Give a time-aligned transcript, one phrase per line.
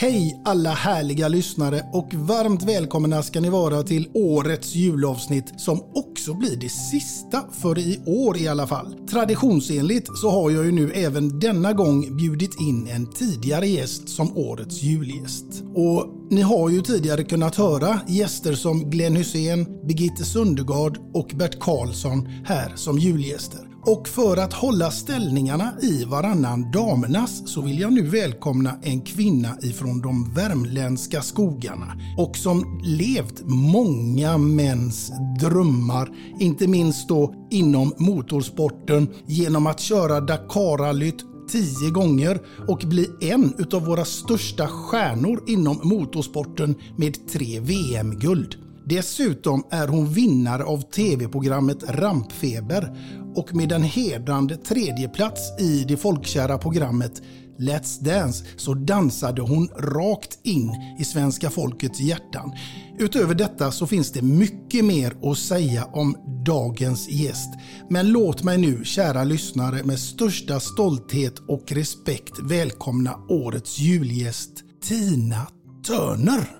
[0.00, 6.34] Hej alla härliga lyssnare och varmt välkomna ska ni vara till årets julavsnitt som också
[6.34, 9.06] blir det sista för i år i alla fall.
[9.10, 14.36] Traditionsenligt så har jag ju nu även denna gång bjudit in en tidigare gäst som
[14.36, 15.64] årets julgäst.
[15.74, 21.60] Och ni har ju tidigare kunnat höra gäster som Glenn Hussein, Birgitte Sundegard och Bert
[21.60, 23.67] Karlsson här som julgäster.
[23.90, 29.48] Och för att hålla ställningarna i varannan damernas så vill jag nu välkomna en kvinna
[29.62, 36.08] ifrån de värmländska skogarna och som levt många mäns drömmar,
[36.40, 43.84] inte minst då inom motorsporten genom att köra Dakarrallyt tio gånger och bli en utav
[43.84, 48.67] våra största stjärnor inom motorsporten med tre VM-guld.
[48.88, 52.96] Dessutom är hon vinnare av tv-programmet Rampfeber
[53.34, 57.22] och med en hedrande tredjeplats i det folkkära programmet
[57.58, 62.52] Let's Dance så dansade hon rakt in i svenska folkets hjärtan.
[62.98, 66.16] Utöver detta så finns det mycket mer att säga om
[66.46, 67.50] dagens gäst.
[67.90, 75.46] Men låt mig nu, kära lyssnare, med största stolthet och respekt välkomna årets julgäst Tina
[75.86, 76.50] Turner.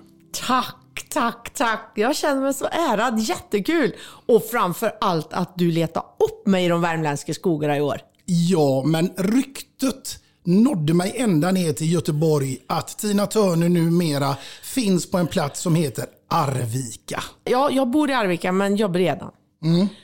[0.47, 0.88] Tack!
[1.09, 1.91] Tack, tack.
[1.95, 3.19] Jag känner mig så ärad.
[3.19, 3.95] Jättekul.
[4.25, 8.01] Och framför allt att du letar upp mig i de värmländska skogarna i år.
[8.25, 15.17] Ja, men ryktet nådde mig ända ner till Göteborg att Tina Turner numera finns på
[15.17, 17.23] en plats som heter Arvika.
[17.43, 19.31] Ja, jag bor i Arvika men jobbar i Edan.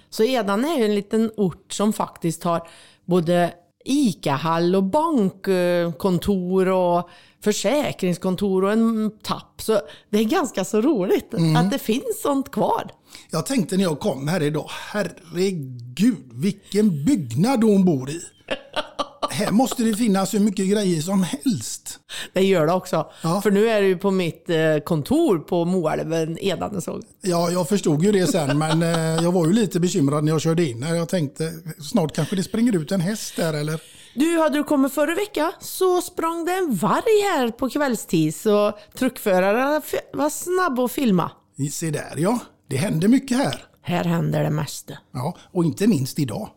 [0.09, 2.67] Så Edan är ju en liten ort som faktiskt har
[3.05, 3.53] både
[3.85, 7.09] ICA-hall och bankkontor och
[7.43, 9.61] försäkringskontor och en tapp.
[9.61, 9.79] Så
[10.09, 12.91] det är ganska så roligt att det finns sånt kvar.
[13.31, 18.21] Jag tänkte när jag kom här idag, herregud vilken byggnad hon bor i.
[19.35, 21.99] Här måste det finnas hur mycket grejer som helst.
[22.33, 23.11] Det gör det också.
[23.23, 23.41] Ja.
[23.41, 27.03] För nu är det ju på mitt eh, kontor på Moälven, Edane såg.
[27.21, 30.41] Ja, jag förstod ju det sen, men eh, jag var ju lite bekymrad när jag
[30.41, 30.95] körde in här.
[30.95, 31.51] Jag tänkte
[31.81, 33.81] snart kanske det springer ut en häst där eller?
[34.13, 38.77] Du, hade du kommit förra veckan så sprang det en varg här på kvällstid så
[38.97, 39.81] truckföraren
[40.13, 41.31] var snabb att filma.
[41.71, 43.65] Se där ja, det händer mycket här.
[43.81, 44.93] Här händer det mesta.
[45.13, 46.49] Ja, och inte minst idag.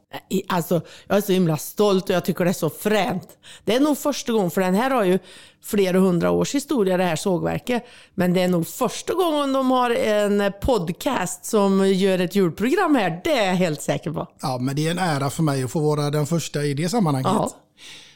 [0.46, 3.28] Alltså, jag är så himla stolt och jag tycker det är så fränt.
[3.64, 5.18] Det är nog första gången, för den här har ju
[5.64, 7.84] flera hundra års historia det här sågverket.
[8.14, 13.20] Men det är nog första gången de har en podcast som gör ett julprogram här.
[13.24, 14.26] Det är jag helt säker på.
[14.42, 16.88] Ja, men det är en ära för mig att få vara den första i det
[16.88, 17.32] sammanhanget.
[17.34, 17.50] Ja.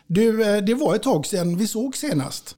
[0.07, 2.57] Du, eh, det var ett tag sedan vi såg senast.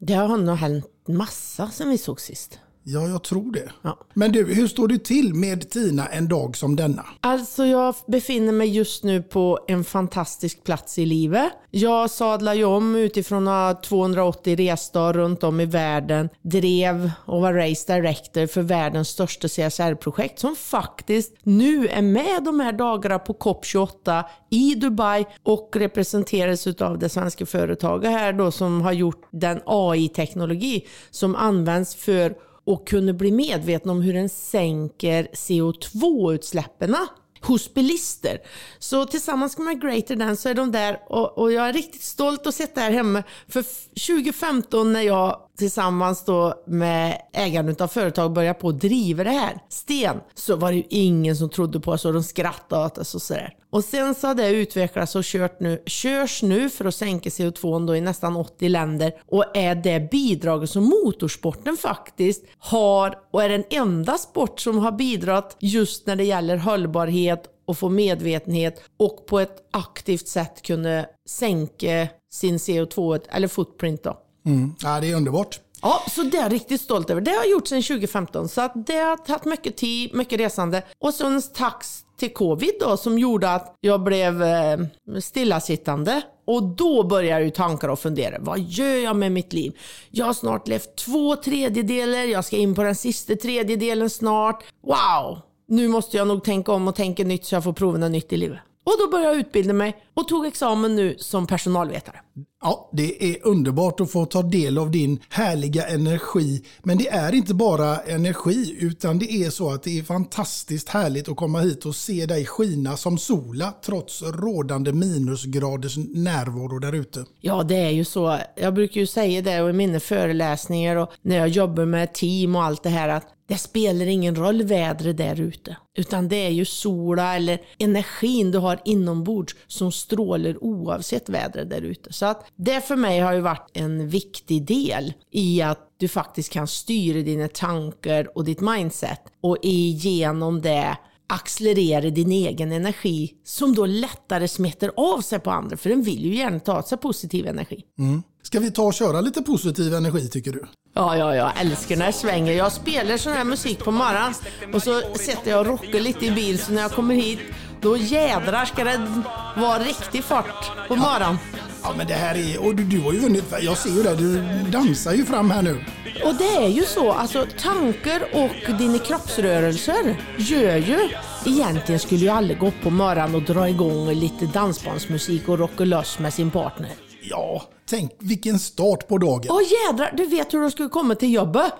[0.00, 2.58] Det har nog hänt massa sen vi såg sist.
[2.90, 3.72] Ja, jag tror det.
[3.82, 3.98] Ja.
[4.14, 7.04] Men du, hur står du till med Tina en dag som denna?
[7.20, 11.52] Alltså jag befinner mig just nu på en fantastisk plats i livet.
[11.70, 16.28] Jag sadlar ju om utifrån att ha 280 resdagar runt om i världen.
[16.42, 22.60] Drev och var race director för världens största CSR-projekt som faktiskt nu är med de
[22.60, 28.80] här dagarna på COP28 i Dubai och representeras av det svenska företaget här då som
[28.80, 35.28] har gjort den AI-teknologi som används för och kunde bli medvetna om hur den sänker
[35.32, 36.96] CO2-utsläppen
[37.40, 38.38] hos bilister.
[38.78, 42.46] Så tillsammans med Greater Dan så är de där och, och jag är riktigt stolt
[42.46, 43.22] att sitta här hemma.
[43.48, 49.30] För 2015 när jag tillsammans då med ägaren av företag börja på att driva det
[49.30, 52.98] här, Sten, så var det ju ingen som trodde på oss och de skrattade åt
[52.98, 53.54] oss och sådär.
[53.70, 57.86] Och sen så har det utvecklats och kört nu, körs nu för att sänka CO2
[57.86, 63.48] då i nästan 80 länder och är det bidraget som motorsporten faktiskt har och är
[63.48, 69.26] den enda sport som har bidragit just när det gäller hållbarhet och få medvetenhet och
[69.26, 74.18] på ett aktivt sätt kunna sänka sin CO2 eller footprint då.
[74.48, 74.74] Mm.
[74.80, 75.60] Ja, det är underbart.
[75.82, 77.20] Ja, så det är jag riktigt stolt över.
[77.20, 78.48] Det har jag gjort sedan 2015.
[78.48, 80.82] Så att det har tagit mycket tid, mycket resande.
[80.98, 81.84] Och sen tack
[82.18, 84.78] till covid då som gjorde att jag blev eh,
[85.20, 86.22] stillasittande.
[86.46, 88.36] Och då börjar ju tankar och fundera.
[88.40, 89.78] Vad gör jag med mitt liv?
[90.10, 92.18] Jag har snart levt två tredjedelar.
[92.18, 94.64] Jag ska in på den sista tredjedelen snart.
[94.82, 95.38] Wow!
[95.68, 98.32] Nu måste jag nog tänka om och tänka nytt så jag får prova något nytt
[98.32, 98.58] i livet.
[98.84, 102.20] Och då började jag utbilda mig och tog examen nu som personalvetare.
[102.60, 106.64] Ja, det är underbart att få ta del av din härliga energi.
[106.82, 111.28] Men det är inte bara energi utan det är så att det är fantastiskt härligt
[111.28, 117.24] att komma hit och se dig skina som sola trots rådande minusgraders närvaro där ute.
[117.40, 118.38] Ja, det är ju så.
[118.56, 122.64] Jag brukar ju säga det i mina föreläsningar och när jag jobbar med team och
[122.64, 125.76] allt det här att det spelar ingen roll vädret där ute.
[125.98, 131.82] Utan det är ju sola eller energin du har inombords som strålar oavsett vädret där
[131.82, 132.12] ute.
[132.12, 136.52] Så att det för mig har ju varit en viktig del i att du faktiskt
[136.52, 140.96] kan styra dina tankar och ditt mindset och igenom det
[141.28, 146.24] accelerera din egen energi som då lättare smitter av sig på andra för den vill
[146.24, 147.84] ju gärna ta sig positiv energi.
[147.98, 148.22] Mm.
[148.42, 150.66] Ska vi ta och köra lite positiv energi tycker du?
[150.94, 152.52] Ja, ja, jag älskar när det svänger.
[152.52, 154.34] Jag spelar sån här musik på morgonen
[154.74, 157.40] och så sätter jag och rockar lite i bil så när jag kommer hit
[157.80, 159.22] då jädrar ska det
[159.56, 161.38] vara riktig fart på morgonen.
[161.52, 164.14] Ja men det här är, och du, du har ju vunnit, jag ser ju det,
[164.14, 164.40] du
[164.70, 165.84] dansar ju fram här nu.
[166.24, 171.08] Och det är ju så, alltså tankar och dina kroppsrörelser gör ju
[171.46, 175.84] Egentligen skulle ju alla gå upp på morgonen och dra igång lite dansbandsmusik och rocka
[175.84, 176.90] loss med sin partner.
[177.22, 179.46] Ja, tänk vilken start på dagen.
[179.48, 181.72] Åh jädrar, du vet hur de skulle komma till jobbet.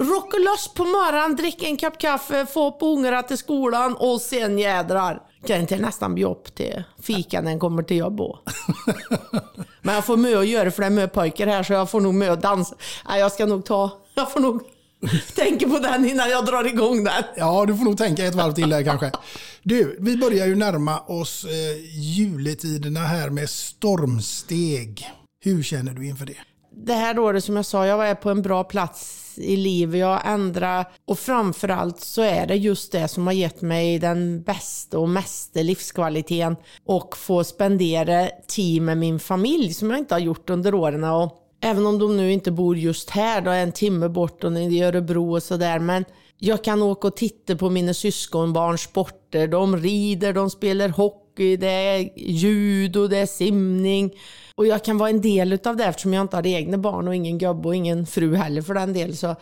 [0.00, 4.58] Rocka loss på morgonen, dricka en kopp kaffe, få upp ungarna till skolan och sen
[4.58, 5.22] jädrar.
[5.46, 8.36] Kan inte nästan bli upp till fika när den kommer till jobbet.
[9.82, 12.00] Men jag får med att göra för det är med pojkar här så jag får
[12.00, 12.76] nog med att dansa.
[13.08, 14.62] Nej, jag ska nog ta, jag får nog
[15.34, 17.24] tänka på den innan jag drar igång den.
[17.36, 19.10] Ja, du får nog tänka ett varv till där kanske.
[19.62, 25.10] Du, vi börjar ju närma oss eh, juletiderna här med stormsteg.
[25.44, 26.36] Hur känner du inför det?
[26.86, 30.00] Det här året som jag sa, jag var på en bra plats i livet.
[30.00, 34.42] Jag har ändrat och framförallt så är det just det som har gett mig den
[34.42, 40.20] bästa och mesta livskvaliteten och få spendera tid med min familj som jag inte har
[40.20, 41.04] gjort under åren.
[41.04, 44.52] Och även om de nu inte bor just här, då är en timme bort och
[44.52, 45.78] i Örebro och sådär.
[45.78, 46.04] Men
[46.38, 49.48] jag kan åka och titta på mina syskonbarns sporter.
[49.48, 54.14] De rider, de spelar hockey, det är judo, det är simning.
[54.54, 57.14] Och jag kan vara en del av det eftersom jag inte har egna barn och
[57.14, 59.16] ingen gubbe och ingen fru heller för den del.
[59.16, 59.36] Så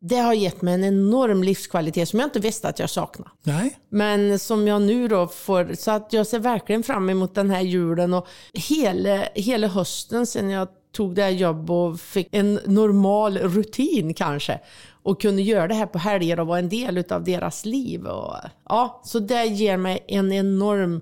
[0.00, 3.30] det har gett mig en enorm livskvalitet som jag inte visste att jag saknade.
[3.42, 3.78] Nej.
[3.88, 7.60] Men som jag nu då får, så att jag ser verkligen fram emot den här
[7.60, 13.38] julen och hela, hela hösten sen jag tog det här jobbet och fick en normal
[13.38, 14.60] rutin kanske
[15.02, 18.06] och kunde göra det här på helger och vara en del av deras liv.
[18.06, 18.36] Och,
[18.68, 21.00] ja, så det ger mig en enorm,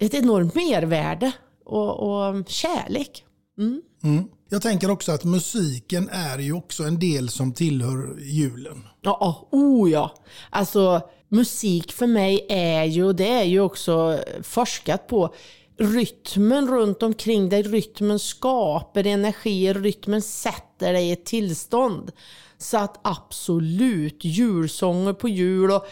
[0.00, 1.32] ett enormt mervärde
[1.64, 3.24] och, och kärlek.
[3.58, 3.82] Mm.
[4.04, 4.24] Mm.
[4.50, 8.84] Jag tänker också att musiken är ju också en del som tillhör julen.
[9.00, 10.14] Ja, oh ja.
[10.50, 15.34] Alltså musik för mig är ju, och det är ju också forskat på,
[15.78, 17.62] rytmen runt omkring dig.
[17.62, 22.12] Rytmen skapar energi, rytmen sätter dig i ett tillstånd.
[22.58, 25.86] Så att absolut, julsånger på jul och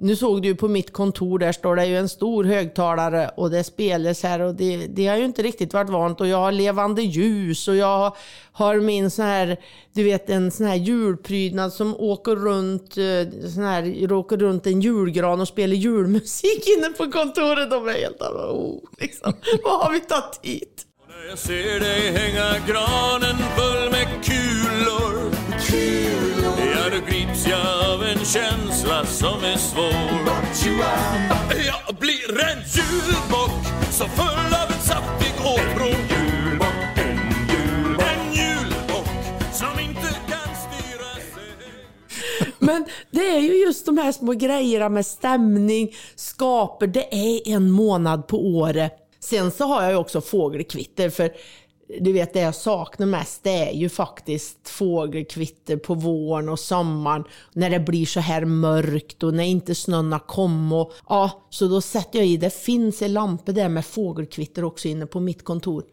[0.00, 3.50] nu såg du ju på mitt kontor, där står det ju en stor högtalare och
[3.50, 6.52] det spelas här och det, det har ju inte riktigt varit vant och jag har
[6.52, 8.16] levande ljus och jag
[8.52, 9.60] har min sån här,
[9.92, 14.80] du vet en sån här julprydnad som åker runt, eh, sån här, åker runt en
[14.80, 17.70] julgran och spelar julmusik inne på kontoret.
[17.70, 19.32] De är helt oh, liksom.
[19.64, 20.86] Vad har vi tagit hit?
[21.08, 25.30] När jag ser dig hänga granen full med kulor
[25.72, 26.29] Ja,
[26.88, 30.20] då grips jag av en känsla som är svår
[31.66, 35.88] Jag blir en julbock så full av en saftig åtrå
[38.10, 39.08] En julbock
[39.52, 45.06] som inte kan styra sig Men det är ju just de här små grejerna med
[45.06, 46.86] stämning, skaper.
[46.86, 48.96] Det är en månad på året.
[49.20, 51.30] Sen så har jag ju också fågelkvitter för
[52.00, 57.24] du vet det jag saknar mest det är ju faktiskt fågelkvitter på våren och sommaren
[57.52, 60.88] när det blir så här mörkt och när inte snön har kommit.
[61.08, 65.06] Ja, så då sätter jag i, det finns en lampa där med fågelkvitter också inne
[65.06, 65.84] på mitt kontor.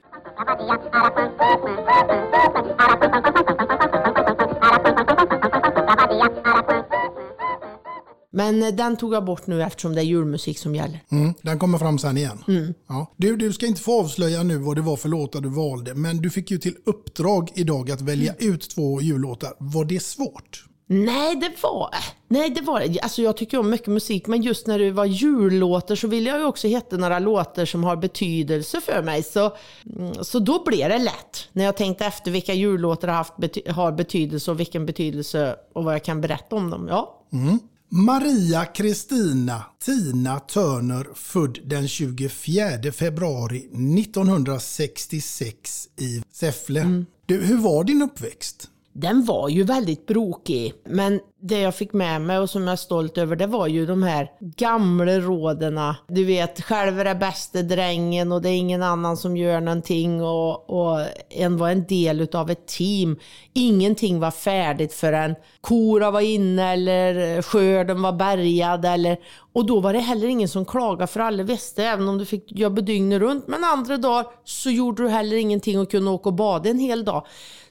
[8.32, 11.04] Men eh, den tog jag bort nu eftersom det är julmusik som gäller.
[11.12, 12.44] Mm, den kommer fram sen igen.
[12.88, 13.14] Ja.
[13.18, 16.18] Du, du ska inte få avslöja nu vad det var för låtar du valde, men
[16.18, 19.54] du fick ju till uppdrag idag att välja ut två jullåtar.
[19.60, 20.64] Var det svårt?
[20.90, 21.90] Nej, det var
[22.28, 25.96] Nej, det var Alltså jag tycker om mycket musik, men just när det var jullåtar
[25.96, 29.24] så vill jag ju också hitta några låtar som har betydelse för mig.
[29.24, 29.56] Så,
[29.96, 31.50] mm, så då blev det lätt.
[31.52, 33.34] När jag tänkte efter vilka jullåtar har, haft
[33.70, 36.88] har betydelse och vilken betydelse och vad jag kan berätta om dem.
[36.90, 37.24] Ja.
[37.90, 43.58] Maria Kristina Tina Turner, född den 24 februari
[44.00, 47.04] 1966 i Säffle.
[47.26, 48.70] Du, hur var din uppväxt?
[49.00, 52.76] Den var ju väldigt brokig, men det jag fick med mig och som jag är
[52.76, 55.96] stolt över det var ju de här gamla rådena.
[56.08, 60.24] Du vet, själv är det bästa drängen och det är ingen annan som gör någonting
[60.24, 63.20] och, och en var en del av ett team.
[63.54, 69.18] Ingenting var färdigt förrän korna var inne eller skörden var bärgad eller
[69.54, 72.52] och då var det heller ingen som klagade för alla visste även om du fick
[72.52, 73.48] jobba dygnet runt.
[73.48, 77.06] Men andra dagar så gjorde du heller ingenting och kunde åka och bada en hel
[77.06, 77.26] dag.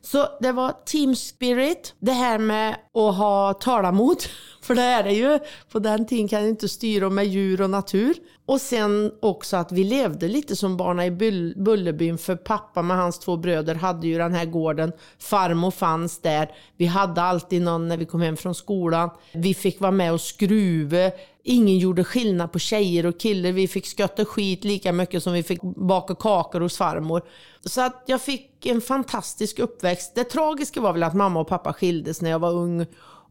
[0.07, 4.17] Så det var team spirit, det här med att ha tålamod.
[4.63, 5.39] För det är det ju.
[5.73, 8.15] På den tiden kan du inte styra med djur och natur.
[8.47, 11.11] Och sen också att vi levde lite som barna i
[11.57, 12.19] Bullerbyn.
[12.19, 14.93] För pappa med hans två bröder hade ju den här gården.
[15.19, 16.51] Farmor fanns där.
[16.77, 19.11] Vi hade alltid någon när vi kom hem från skolan.
[19.33, 21.11] Vi fick vara med och skruva.
[21.49, 23.53] Ingen gjorde skillnad på tjejer och killar.
[23.53, 27.23] Vi fick skötta skit lika mycket som vi fick baka kakor hos farmor.
[27.65, 30.15] Så att jag fick en fantastisk uppväxt.
[30.15, 32.87] Det tragiska var väl att mamma och pappa skildes när jag var ung.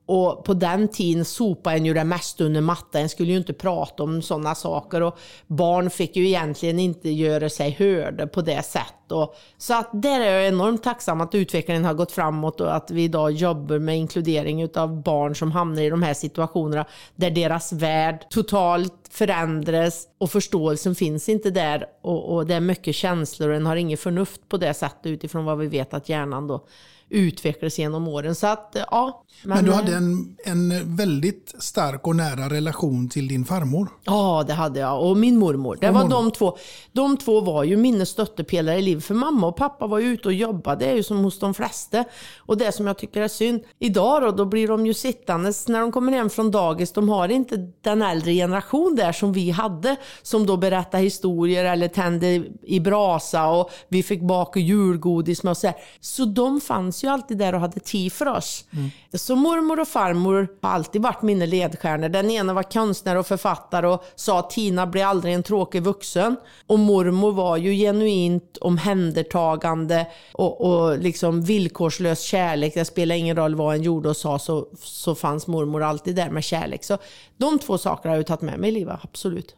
[0.05, 3.01] Och på den tiden sopade en ju det mesta under mattan.
[3.01, 5.01] En skulle ju inte prata om sådana saker.
[5.01, 9.12] Och barn fick ju egentligen inte göra sig hörda på det sättet.
[9.12, 12.91] Och, så att där är jag enormt tacksam att utvecklingen har gått framåt och att
[12.91, 16.85] vi idag jobbar med inkludering av barn som hamnar i de här situationerna
[17.15, 22.95] där deras värld totalt förändras och förståelsen finns inte där och, och det är mycket
[22.95, 26.47] känslor och en har inget förnuft på det sättet utifrån vad vi vet att hjärnan
[26.47, 26.65] då
[27.09, 28.35] utvecklas genom åren.
[28.35, 29.24] Så att ja.
[29.43, 33.89] Men, du eh, hade en, en väldigt stark och nära relation till din farmor.
[34.03, 35.09] Ja, det hade jag.
[35.09, 35.77] Och min mormor.
[35.81, 36.24] Det Och var mormor.
[36.24, 36.57] de två.
[36.91, 39.05] De två var ju mina stöttepelare i livet.
[39.05, 41.53] För mamma och pappa var ju ute och jobbade, det är ju som hos de
[41.53, 42.05] flesta.
[42.38, 45.79] Och det som jag tycker är synd, idag då, då blir de ju sittandes när
[45.79, 46.91] de kommer hem från dagis.
[46.91, 49.95] De har inte den äldre generation där som vi hade.
[50.21, 55.57] Som då berättar historier eller tände i brasa och vi fick baka julgodis med och
[55.57, 55.75] så här.
[56.00, 58.65] Så de fanns ju alltid där och hade tid för oss.
[59.13, 62.09] Så mormor och farmor har alltid varit mina ledstjärnor.
[62.09, 66.35] Den ena var konstnär och författare och sa att Tina blir aldrig en tråkig vuxen.
[66.67, 72.73] Och mormor var ju genuint omhändertagande och, och liksom villkorslös kärlek.
[72.73, 76.29] Det spelar ingen roll vad en gjorde och sa så, så fanns mormor alltid där
[76.29, 76.83] med kärlek.
[76.83, 76.97] Så
[77.37, 79.55] de två sakerna har jag tagit med mig i livet, absolut.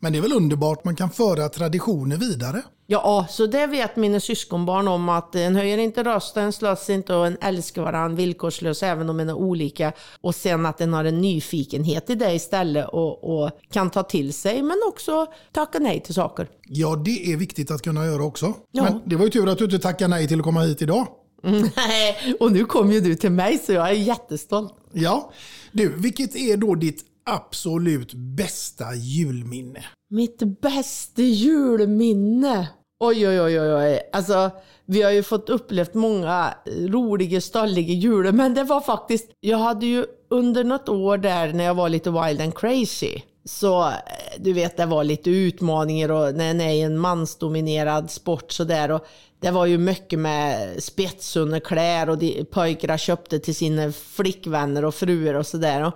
[0.00, 2.62] Men det är väl underbart, man kan föra traditioner vidare.
[2.86, 7.26] Ja, så det vet mina syskonbarn om att en höjer inte rösten, slåss inte och
[7.26, 9.92] en älskar varandra villkorslöst även om en är olika.
[10.20, 14.32] Och sen att en har en nyfikenhet i det istället och, och kan ta till
[14.32, 16.48] sig men också tacka nej till saker.
[16.68, 18.54] Ja, det är viktigt att kunna göra också.
[18.72, 18.82] Ja.
[18.82, 21.06] Men det var ju tur att du inte tackade nej till att komma hit idag.
[21.76, 24.74] Nej, och nu kom ju du till mig så jag är jättestolt.
[24.92, 25.32] Ja,
[25.72, 29.84] du, vilket är då ditt absolut bästa julminne?
[30.10, 32.68] Mitt bästa julminne.
[33.00, 34.00] Oj, oj, oj, oj.
[34.12, 34.50] Alltså,
[34.86, 39.86] vi har ju fått upplevt många roliga, stolliga jular, men det var faktiskt, jag hade
[39.86, 43.94] ju under något år där när jag var lite wild and crazy, så eh,
[44.38, 49.06] du vet, det var lite utmaningar och när det är en mansdominerad sport sådär och
[49.40, 55.34] det var ju mycket med spetsunderkläder och de, pojkarna köpte till sina flickvänner och fruar
[55.34, 55.92] och sådär.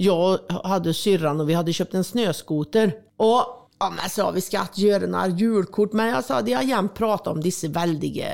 [0.00, 2.92] Jag hade syrran och vi hade köpt en snöskoter.
[3.16, 6.62] Och Ja, men så vi ska att göra några julkort, men jag sa, de har
[6.62, 8.26] jämt pratat om dessa väldiga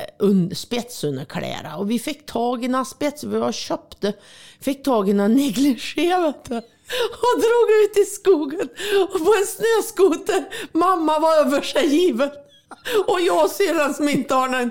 [0.52, 4.12] spetsunderkläder och vi fick tag i några spets, vi var köpte,
[4.60, 8.68] fick tag i några negligé och drog ut i skogen
[9.12, 10.44] och på en snöskoter.
[10.72, 12.30] Mamma var över sig given
[13.06, 14.70] och jag syrran som inte har någon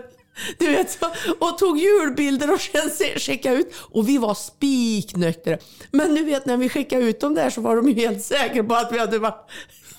[0.57, 1.05] du vet, så,
[1.39, 3.73] och tog julbilder och sen skickade ut.
[3.91, 5.57] Och vi var spiknyktra.
[5.91, 8.63] Men du vet när vi skickade ut dem där så var de ju helt säkra
[8.63, 9.49] på att vi hade varit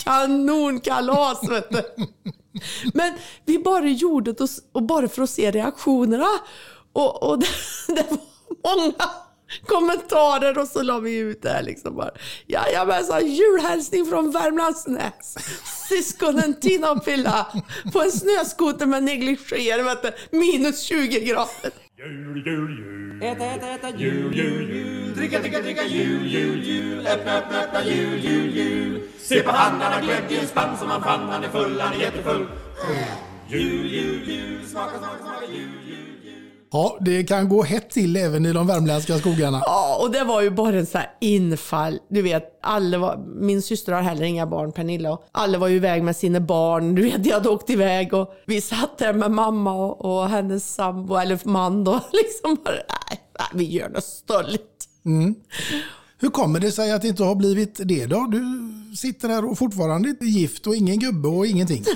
[0.05, 1.49] kanonkalas.
[1.49, 2.07] Vet du.
[2.95, 3.15] Men
[3.45, 6.29] vi bara gjorde det och bara för att se reaktionerna.
[6.93, 7.47] Och, och det,
[7.95, 9.11] det var många
[9.67, 12.11] kommentarer och så la vi ut det här liksom bara.
[12.47, 15.35] Jajamensan, julhälsning från Värmlandsnäs.
[15.89, 17.47] Syskonen Tina och Pilla
[17.93, 21.73] på en snöskoter med negligéer, minus 20 grader.
[21.99, 23.23] Jul, jul, jul.
[23.23, 25.15] Äta, äta, äta, jul, jul, jul.
[25.15, 27.07] Dricka, dricka, dricka, jul, jul, jul.
[27.07, 29.03] Öppna, öppna, öppna, jul, jul, jul.
[29.19, 31.29] Se på han, han har glögg i en spann som han fann.
[31.29, 32.47] Han är full, han är jättefull.
[33.49, 34.67] Jul, jul, jul.
[34.67, 36.04] Smaka, smaka, smaka, jul, jul.
[36.75, 39.63] Ja, det kan gå hett till även i de värmländska skogarna.
[39.65, 41.99] Ja, och det var ju bara en här infall.
[42.11, 45.13] Du vet, alla var, min syster har heller inga barn, Pernilla.
[45.13, 46.95] Och alla var ju iväg med sina barn.
[46.95, 50.75] Du vet, jag hade åkt iväg och vi satt där med mamma och, och hennes
[50.75, 51.93] sambo, eller man då.
[52.13, 54.89] Liksom bara, nej, nej vi gör något stolligt.
[55.05, 55.35] Mm.
[56.19, 58.27] Hur kommer det sig att det inte har blivit det då?
[58.27, 58.41] Du
[58.97, 61.85] sitter här och fortfarande är gift och ingen gubbe och ingenting.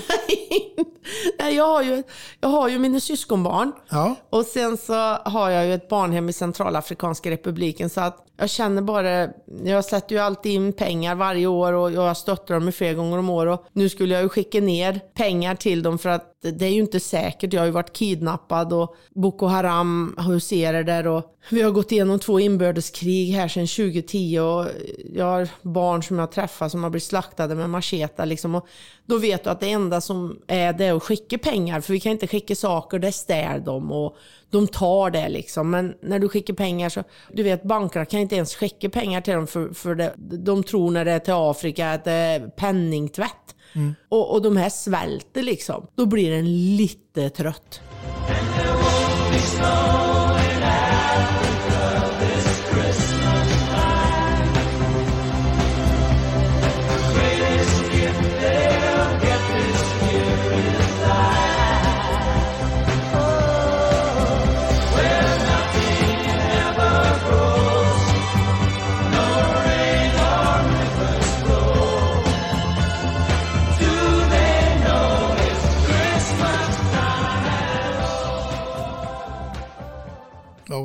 [1.38, 2.02] Nej, jag har ju,
[2.40, 3.72] jag har ju mina syskonbarn.
[3.88, 4.16] Ja.
[4.30, 7.90] Och sen så har jag ju ett barnhem i Centralafrikanska republiken.
[7.90, 9.28] Så att jag känner bara,
[9.64, 13.30] jag sätter ju alltid in pengar varje år och jag stöttar dem flera gånger om
[13.30, 13.60] året.
[13.72, 17.00] Nu skulle jag ju skicka ner pengar till dem för att det är ju inte
[17.00, 17.52] säkert.
[17.52, 22.18] Jag har ju varit kidnappad och Boko Haram huserar där och vi har gått igenom
[22.18, 24.66] två inbördeskrig här sedan 2010 och
[25.14, 28.54] jag har barn som jag träffar som har blivit slaktade med macheta liksom.
[28.54, 28.66] Och
[29.06, 32.00] då vet du att det enda som är det är att skicka pengar för vi
[32.00, 34.16] kan inte skicka saker, det stär de och
[34.50, 35.70] de tar det liksom.
[35.70, 39.34] Men när du skickar pengar så, du vet bankerna kan inte ens skicka pengar till
[39.34, 43.54] dem för, för det, de tror när det är till Afrika att det är penningtvätt.
[43.72, 43.94] Mm.
[44.08, 45.86] Och, och de här svälter liksom.
[45.94, 47.80] Då blir den lite trött.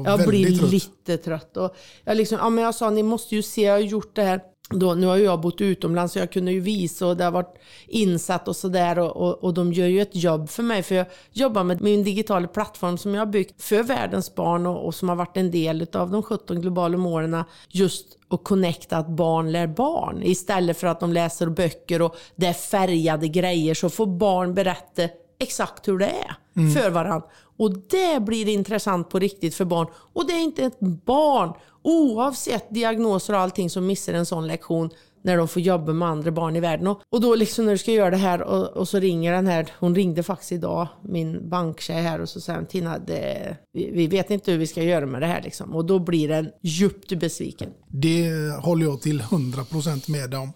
[0.06, 0.72] Jag blir trött.
[0.72, 1.58] lite trött.
[1.58, 4.24] Och jag, liksom, ja, men jag sa, ni måste ju se, jag har gjort det
[4.24, 4.42] här.
[4.70, 7.58] Då, nu har jag bott utomlands så jag kunde ju visa och det har varit
[7.88, 11.06] insatt och sådär och, och, och, de gör ju ett jobb för mig för jag
[11.32, 15.10] jobbar med min digitala plattform som jag har byggt för världens barn och, och som
[15.10, 19.68] har varit en del av de 17 globala målen just att connecta att barn lär
[19.68, 24.54] barn istället för att de läser böcker och det är färgade grejer så får barn
[24.54, 25.04] berätta
[25.40, 26.74] exakt hur det är mm.
[26.74, 27.28] för varandra.
[27.58, 29.88] Och det blir intressant på riktigt för barn.
[30.14, 34.90] Och det är inte ett barn, oavsett diagnoser och allting, som missar en sån lektion
[35.24, 36.88] när de får jobba med andra barn i världen.
[36.88, 39.48] Och, och då liksom när du ska göra det här och, och, så ringer den
[39.48, 43.92] här, hon ringde faktiskt idag, min banktjej här och så säger hon Tina, det, vi,
[43.92, 45.76] vi, vet inte hur vi ska göra med det här liksom.
[45.76, 47.70] Och då blir den djupt besviken.
[47.88, 48.30] Det
[48.62, 50.54] håller jag till 100% med om.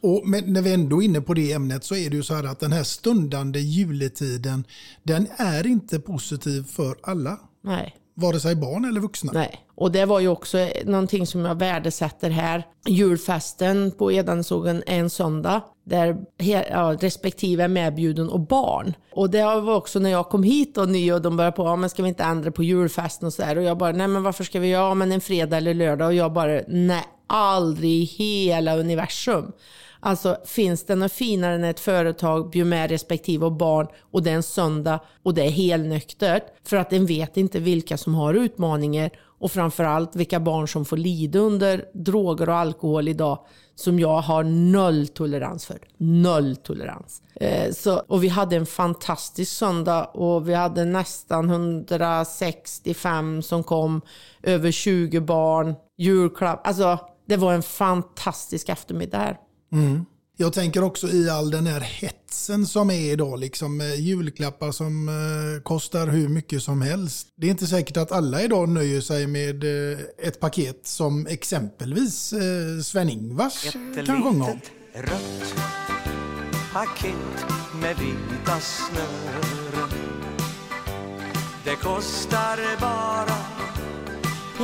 [0.00, 2.44] Och när vi ändå är inne på det ämnet så är det ju så här
[2.44, 4.64] att den här stundande juletiden
[5.02, 7.38] den är inte positiv för alla.
[7.64, 7.96] Nej.
[8.14, 9.32] Vare sig barn eller vuxna.
[9.34, 12.66] Nej, och det var ju också någonting som jag värdesätter här.
[12.86, 16.16] Julfesten på Edansågen är en söndag där
[16.70, 18.94] ja, respektive är medbjuden och barn.
[19.12, 21.76] Och det var också när jag kom hit och ny och de började på, ja
[21.76, 23.58] men ska vi inte ändra på julfesten och sådär.
[23.58, 26.06] Och jag bara, nej men varför ska vi göra, ja men en fredag eller lördag.
[26.06, 29.52] Och jag bara, nej aldrig i hela universum.
[30.06, 34.34] Alltså finns det något finare när ett företag bjuder med respektive barn och det är
[34.34, 39.10] en söndag och det är helnyktert för att den vet inte vilka som har utmaningar
[39.38, 43.38] och framförallt vilka barn som får lida under droger och alkohol idag
[43.74, 45.78] som jag har noll tolerans för.
[45.96, 47.22] Noll tolerans.
[47.34, 54.00] Eh, så, och vi hade en fantastisk söndag och vi hade nästan 165 som kom,
[54.42, 56.66] över 20 barn, julklapp.
[56.66, 59.36] Alltså det var en fantastisk eftermiddag här.
[60.38, 65.08] Jag tänker också i all den här hetsen som är idag, liksom eh, julklappar som
[65.08, 67.28] eh, kostar hur mycket som helst.
[67.36, 72.34] Det är inte säkert att alla idag nöjer sig med eh, ett paket som exempelvis
[72.84, 73.72] Sven-Ingvars
[74.06, 74.60] kan sjunga om.
[74.94, 75.54] rött
[76.72, 77.46] paket
[77.80, 79.90] med vita snören.
[81.64, 83.36] Det kostar bara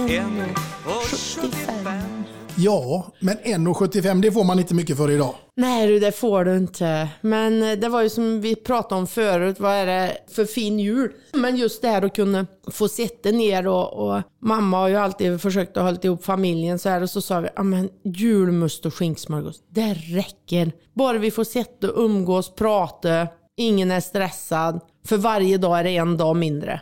[0.08, 0.40] en
[0.84, 2.41] och 75.
[2.56, 5.34] Ja, men 1,75 det får man inte mycket för idag.
[5.56, 7.08] Nej du, det får du inte.
[7.20, 10.78] Men eh, det var ju som vi pratade om förut, vad är det för fin
[10.78, 11.12] jul?
[11.32, 15.40] Men just det här att kunna få sitta ner och, och mamma har ju alltid
[15.40, 18.94] försökt att hålla ihop familjen så här och så sa vi, ja men julmust och
[18.94, 20.72] skinksmörgås, det räcker.
[20.94, 24.80] Bara vi får sitta och umgås, prata, ingen är stressad.
[25.06, 26.80] För varje dag är det en dag mindre.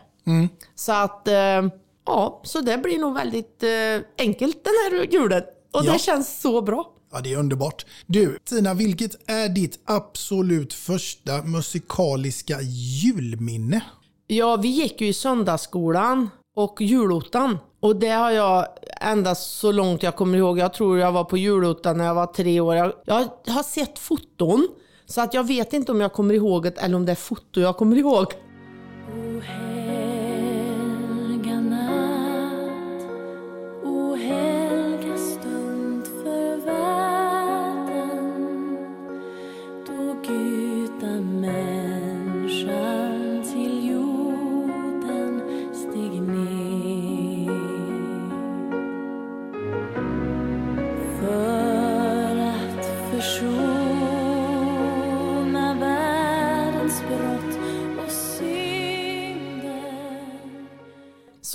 [0.74, 1.68] Så att, eh,
[2.06, 5.42] ja, så det blir nog väldigt eh, enkelt den här julen.
[5.72, 5.92] Och Ja.
[5.92, 6.92] det känns så bra.
[7.12, 7.86] Ja, det är underbart.
[8.06, 12.60] Du, Tina, vilket är ditt absolut första musikaliska
[13.02, 13.80] julminne?
[14.26, 17.58] Ja, vi gick ju i söndagsskolan och julottan.
[17.80, 18.66] Och det har jag
[19.00, 20.58] ända så långt jag kommer ihåg.
[20.58, 22.74] Jag tror jag var på julottan när jag var tre år.
[22.76, 24.68] Jag, jag har sett foton.
[25.06, 27.60] Så att jag vet inte om jag kommer ihåg det eller om det är foto
[27.60, 28.26] jag kommer ihåg.
[28.26, 29.79] O helga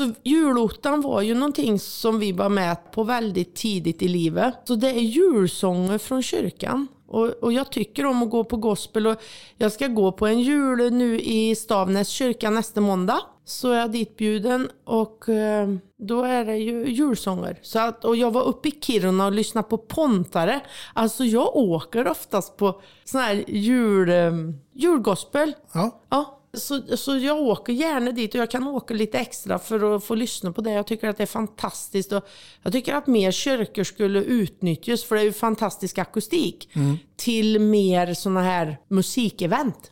[0.06, 4.54] Så julottan var ju någonting som vi var med på väldigt tidigt i livet.
[4.64, 6.88] Så det är julsånger från kyrkan.
[7.08, 9.22] Och, och jag tycker om att gå på gospel och
[9.58, 13.20] jag ska gå på en jul nu i Stavnäs kyrka nästa måndag.
[13.46, 17.60] Så är jag ditbjuden och eh, då är det ju julsånger.
[17.62, 20.62] Så att, och jag var uppe i Kiruna och lyssnade på Pontare.
[20.94, 24.32] Alltså jag åker oftast på sån här jul, eh,
[24.74, 25.56] julgospel.
[25.74, 29.96] Ja, Ja, så, så jag åker gärna dit och jag kan åka lite extra för
[29.96, 30.72] att få lyssna på det.
[30.72, 32.28] Jag tycker att det är fantastiskt och
[32.64, 36.70] jag tycker att mer kyrkor skulle utnyttjas för det är ju fantastisk akustik
[37.16, 39.92] till mer såna här musikevent.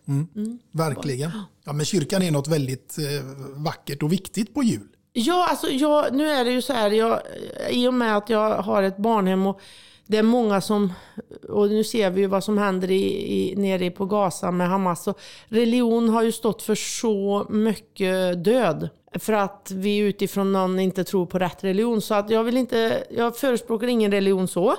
[0.72, 1.32] verkligen.
[1.66, 4.88] Ja, men kyrkan är något väldigt eh, vackert och viktigt på jul.
[5.14, 7.22] Ja, alltså jag, nu är det ju så här, jag,
[7.70, 9.62] i och med att jag har ett barnhem och
[10.14, 10.94] det är många som,
[11.50, 15.08] och nu ser vi ju vad som händer i, i, nere på Gaza med Hamas.
[15.08, 18.90] Och religion har ju stått för så mycket död.
[19.20, 22.02] För att vi utifrån någon inte tror på rätt religion.
[22.02, 24.76] Så att jag vill inte, jag förespråkar ingen religion så.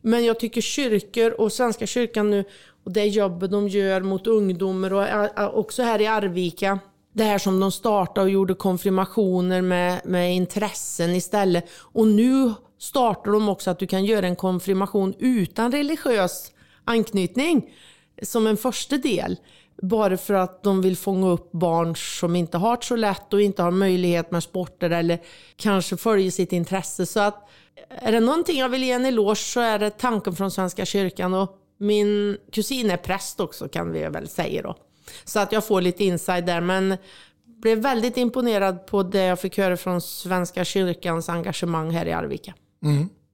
[0.00, 2.44] Men jag tycker kyrkor och Svenska kyrkan nu
[2.84, 6.78] och det jobbet de gör mot ungdomar och eh, också här i Arvika.
[7.12, 11.64] Det här som de startade och gjorde konfirmationer med, med intressen istället.
[11.92, 16.52] Och nu startar de också att du kan göra en konfirmation utan religiös
[16.84, 17.74] anknytning
[18.22, 19.36] som en första del.
[19.82, 23.42] Bara för att de vill fånga upp barn som inte har det så lätt och
[23.42, 25.18] inte har möjlighet med sporter eller
[25.56, 27.06] kanske följer sitt intresse.
[27.06, 27.48] Så att
[27.88, 31.34] är det någonting jag vill ge en eloge så är det tanken från Svenska kyrkan
[31.34, 34.76] och min kusin är präst också kan vi väl säga då.
[35.24, 36.96] Så att jag får lite inside där men
[37.44, 42.54] blev väldigt imponerad på det jag fick höra från Svenska kyrkans engagemang här i Arvika.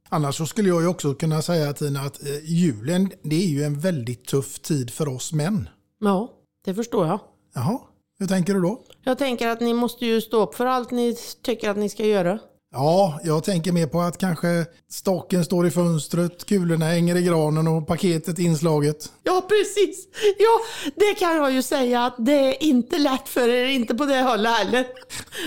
[0.09, 3.64] Annars så skulle jag ju också kunna säga Tina att eh, julen det är ju
[3.64, 5.68] en väldigt tuff tid för oss män.
[6.00, 6.30] Ja,
[6.64, 7.20] det förstår jag.
[7.54, 7.78] Jaha,
[8.18, 8.82] hur tänker du då?
[9.04, 12.04] Jag tänker att ni måste ju stå upp för allt ni tycker att ni ska
[12.04, 12.38] göra.
[12.72, 17.68] Ja, jag tänker mer på att kanske staken står i fönstret, kulorna hänger i granen
[17.68, 19.12] och paketet inslaget.
[19.22, 20.09] Ja, precis.
[20.38, 20.61] Ja,
[20.96, 24.22] det kan jag ju säga att det är inte lätt för er, inte på det
[24.22, 24.87] hållet heller.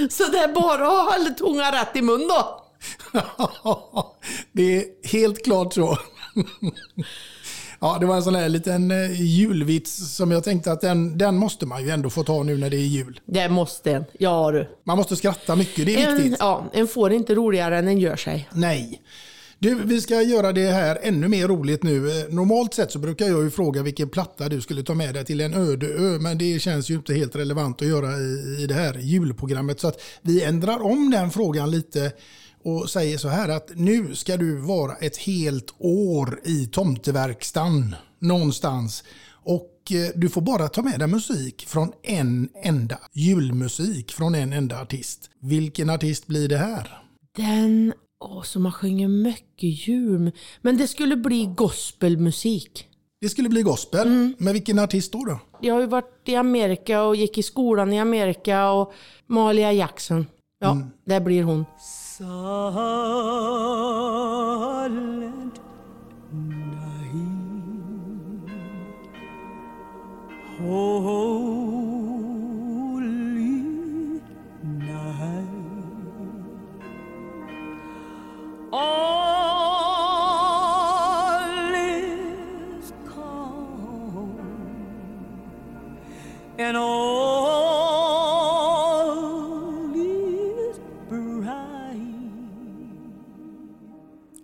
[0.10, 2.59] Så det är bara att hålla tungan rätt i mun då.
[4.52, 5.98] det är helt klart så.
[7.80, 11.36] ja, det var en sån här liten eh, julvits som jag tänkte att den, den
[11.38, 13.20] måste man ju ändå få ta nu när det är jul.
[13.26, 14.04] Det måste en.
[14.20, 14.68] Ja du.
[14.84, 16.38] Man måste skratta mycket, det är En, viktigt.
[16.40, 18.50] ja, en får inte roligare än en gör sig.
[18.54, 19.02] Nej.
[19.62, 22.10] Du, vi ska göra det här ännu mer roligt nu.
[22.22, 25.26] Eh, Normalt sett så brukar jag ju fråga vilken platta du skulle ta med dig
[25.26, 28.68] till en öde ö, men det känns ju inte helt relevant att göra i, i
[28.68, 29.80] det här julprogrammet.
[29.80, 32.12] Så att vi ändrar om den frågan lite
[32.64, 39.04] och säger så här att nu ska du vara ett helt år i tomteverkstan någonstans.
[39.32, 44.54] Och eh, du får bara ta med dig musik från en enda julmusik från en
[44.54, 45.30] enda artist.
[45.42, 47.02] Vilken artist blir det här?
[47.36, 50.32] Den, åh, så man sjunger mycket jul.
[50.62, 52.86] Men det skulle bli gospelmusik.
[53.22, 54.34] Det skulle bli gospel.
[54.38, 55.26] Men vilken artist då?
[55.26, 55.40] då?
[55.62, 58.94] Jag har ju varit i Amerika och gick i skolan i Amerika och
[59.28, 60.26] Malia Jackson.
[60.60, 61.66] Ja, det blir hon.
[62.20, 62.36] Silent
[66.34, 67.16] night,
[70.58, 71.40] holy
[74.62, 75.48] night,
[78.74, 79.00] all
[81.74, 84.36] is calm,
[86.58, 87.19] and all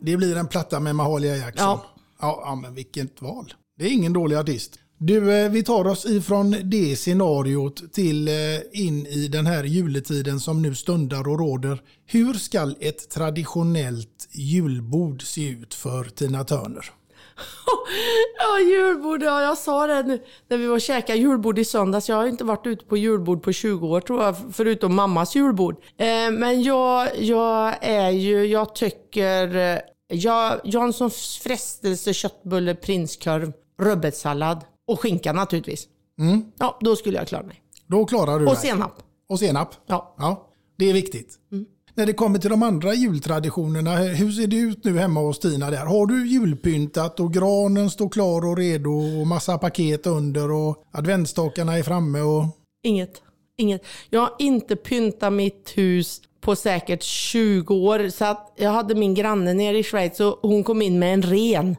[0.05, 1.67] Det blir en platta med Mahalia Jackson.
[1.67, 1.85] Ja.
[2.19, 3.53] Ja, ja, men vilket val.
[3.77, 4.79] Det är ingen dålig artist.
[4.97, 8.33] Du, eh, vi tar oss ifrån det scenariot till eh,
[8.71, 11.81] in i den här juletiden som nu stundar och råder.
[12.05, 16.85] Hur ska ett traditionellt julbord se ut för Tina Turner?
[18.37, 19.23] Ja, julbord.
[19.23, 22.09] Ja, jag sa det nu när vi var och käkade julbord i söndags.
[22.09, 25.75] Jag har inte varit ute på julbord på 20 år tror jag, förutom mammas julbord.
[25.97, 34.99] Eh, men jag, jag är ju, jag tycker, jag, Janssons frestelse, köttbulle, prinskorv, rödbetssallad och
[34.99, 35.87] skinka naturligtvis.
[36.59, 37.61] Ja, då skulle jag klara mig.
[37.87, 38.61] Då klarar du Och dig.
[38.61, 38.93] senap.
[39.29, 39.69] Och senap.
[39.85, 40.15] Ja.
[40.17, 41.35] Ja, det är viktigt.
[41.97, 45.71] När det kommer till de andra jultraditionerna, hur ser det ut nu hemma hos Tina
[45.71, 45.85] där?
[45.85, 51.77] Har du julpyntat och granen står klar och redo och massa paket under och adventsstakarna
[51.77, 52.45] är framme och...
[52.83, 53.21] Inget.
[53.57, 53.85] Inget.
[54.09, 58.09] Jag har inte pyntat mitt hus på säkert 20 år.
[58.09, 61.21] Så att jag hade min granne nere i Schweiz och hon kom in med en
[61.21, 61.75] ren.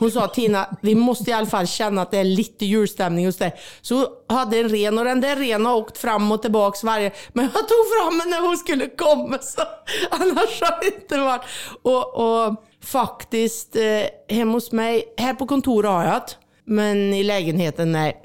[0.00, 3.36] Hon sa Tina, vi måste i alla fall känna att det är lite julstämning hos
[3.36, 3.54] dig.
[3.80, 3.94] Så
[4.28, 7.12] hon hade en ren och den där renen har åkt fram och tillbaks varje...
[7.32, 9.62] Men jag tog fram den när hon skulle komma så
[10.10, 11.42] annars har det inte varit...
[11.82, 16.32] Och, och faktiskt, eh, hemma hos mig, här på kontoret har jag det.
[16.64, 18.22] Men i lägenheten, nej.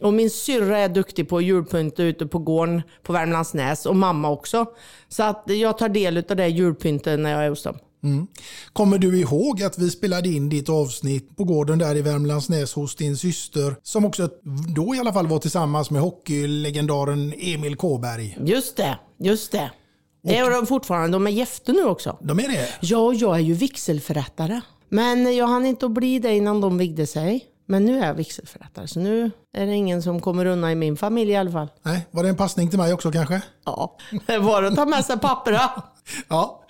[0.00, 4.30] Och min syrra är duktig på att julpynta ute på gården på Värmlandsnäs och mamma
[4.30, 4.66] också.
[5.08, 7.78] Så att jag tar del av det julpyntet när jag är hos dem.
[8.72, 12.96] Kommer du ihåg att vi spelade in ditt avsnitt på gården där i Värmlandsnäs hos
[12.96, 14.28] din syster som också
[14.74, 18.38] då i alla fall var tillsammans med hockeylegendaren Emil Kåberg?
[18.44, 19.70] Just det, just det.
[20.22, 21.16] Det är de fortfarande.
[21.16, 22.18] De är gifta nu också.
[22.20, 22.68] De är det?
[22.80, 24.60] Ja, och jag är ju vigselförrättare.
[24.88, 27.44] Men jag hann inte att bli det innan de vigde sig.
[27.70, 30.96] Men nu är jag vigselförrättare, så nu är det ingen som kommer undan i min
[30.96, 31.68] familj i alla fall.
[31.82, 33.42] Nej, var det en passning till mig också kanske?
[33.64, 35.60] Ja, det bara att ta med sig papperna.
[36.28, 36.64] Ja.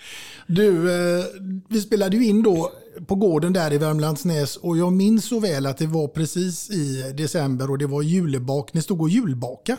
[0.47, 1.25] Du, eh,
[1.69, 2.71] vi spelade ju in då
[3.07, 7.13] på gården där i Värmlandsnäs och jag minns så väl att det var precis i
[7.17, 8.75] december och det var julbak.
[8.75, 9.77] Ni stod och julbaka.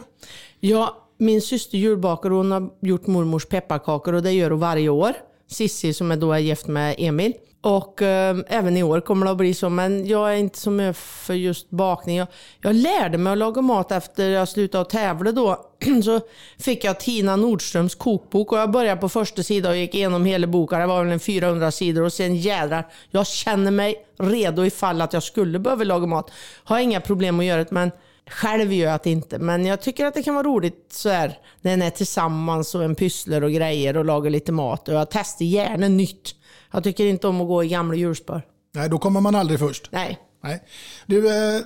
[0.60, 4.89] Ja, min syster julbakar och hon har gjort mormors pepparkakor och det gör hon varje
[4.89, 5.13] år.
[5.47, 7.34] Sissi som är då är gift med Emil.
[7.61, 9.69] Och eh, även i år kommer det att bli så.
[9.69, 12.17] Men jag är inte så mycket för just bakning.
[12.17, 12.27] Jag,
[12.61, 15.65] jag lärde mig att laga mat efter jag slutade att tävla då.
[16.03, 16.19] så
[16.59, 20.47] fick jag Tina Nordströms kokbok och jag började på första sidan och gick igenom hela
[20.47, 20.79] boken.
[20.79, 25.13] Det var väl en 400 sidor och sen jädrar, jag känner mig redo ifall att
[25.13, 26.31] jag skulle behöva laga mat.
[26.63, 27.91] Har inga problem att göra det men
[28.29, 29.39] själv gör jag det inte.
[29.39, 32.83] Men jag tycker att det kan vara roligt så här när en är tillsammans och
[32.83, 34.87] en pysslar och grejer och lagar lite mat.
[34.87, 36.35] Och jag testar gärna nytt.
[36.71, 38.41] Jag tycker inte om att gå i gamla hjulspår.
[38.71, 39.89] Nej, då kommer man aldrig först.
[39.91, 40.19] Nej.
[40.43, 40.63] Nej.
[41.05, 41.62] Du, eh,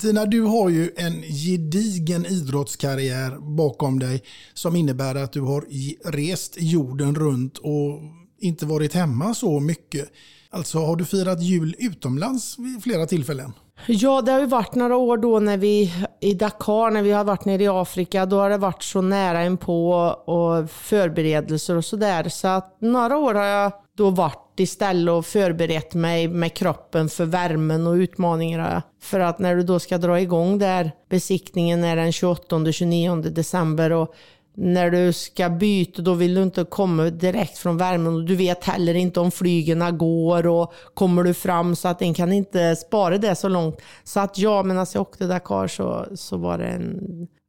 [0.00, 4.22] Tina, du har ju en gedigen idrottskarriär bakom dig
[4.54, 5.64] som innebär att du har
[6.10, 8.00] rest jorden runt och
[8.40, 10.08] inte varit hemma så mycket.
[10.56, 13.52] Alltså har du firat jul utomlands vid flera tillfällen?
[13.86, 17.24] Ja, det har ju varit några år då när vi i Dakar, när vi har
[17.24, 19.92] varit nere i Afrika, då har det varit så nära inpå
[20.26, 22.28] och förberedelser och sådär.
[22.28, 27.24] Så att några år har jag då varit istället och förberett mig med kroppen för
[27.24, 28.82] värmen och utmaningarna.
[29.02, 34.14] För att när du då ska dra igång där, besiktningen är den 28-29 december och
[34.58, 38.64] när du ska byta då vill du inte komma direkt från värmen och du vet
[38.64, 43.18] heller inte om flygerna går och kommer du fram så att den kan inte spara
[43.18, 43.76] det så långt.
[44.04, 47.00] Så att ja, medan jag åkte Dakar så, så var det en,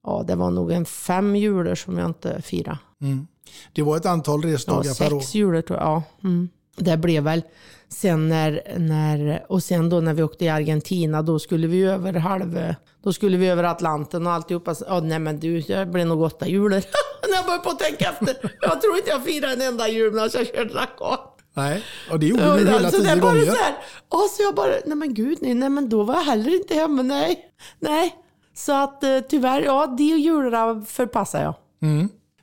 [0.04, 2.78] ja det var nog en fem jular som jag inte firade.
[3.74, 5.20] Det var ett antal Ja, resdagar per år.
[5.20, 5.88] sex jular tror jag.
[5.88, 6.04] Ja.
[6.24, 6.50] Mm.
[6.78, 7.42] det blev väl
[7.90, 12.14] sen när, när, och sen då när vi åkte i Argentina, då skulle vi över
[12.14, 12.74] halv,
[13.04, 14.76] då skulle vi över Atlanten och alltihopa.
[14.76, 16.70] Så, Ja, nej men du, det blir nog åtta julor.
[17.30, 18.52] när jag började på att tänka efter.
[18.62, 21.20] Jag tror inte jag firade en enda jul när jag körde Dakar.
[21.54, 23.46] Nej, och det gjorde du hela alltså, det tio gånger.
[23.46, 23.76] så här,
[24.10, 27.02] så jag bara, nej men gud, nej, nej men då var jag heller inte hemma,
[27.02, 27.40] nej.
[27.80, 28.16] Nej,
[28.56, 31.54] så att eh, tyvärr, ja, de jularna förpassar jag.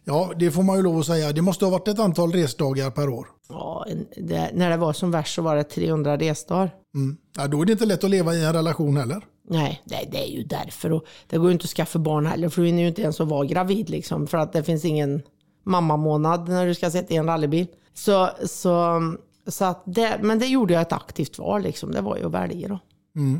[0.05, 1.33] Ja, det får man ju lov att säga.
[1.33, 3.27] Det måste ha varit ett antal resdagar per år.
[3.49, 3.87] Ja,
[4.17, 6.71] det, när det var som värst så var det 300 resdagar.
[6.95, 7.17] Mm.
[7.37, 9.25] Ja, då är det inte lätt att leva i en relation heller.
[9.49, 10.93] Nej, det, det är ju därför.
[10.93, 13.21] Och det går ju inte att skaffa barn heller, för du hinner ju inte ens
[13.21, 15.23] att vara gravid liksom, för att det finns ingen
[15.65, 17.67] mammamånad när du ska sätta i en rallybil.
[17.95, 19.01] Så, så,
[19.47, 21.93] så att det, men det gjorde jag ett aktivt val, liksom.
[21.93, 22.79] det var ju att välja då.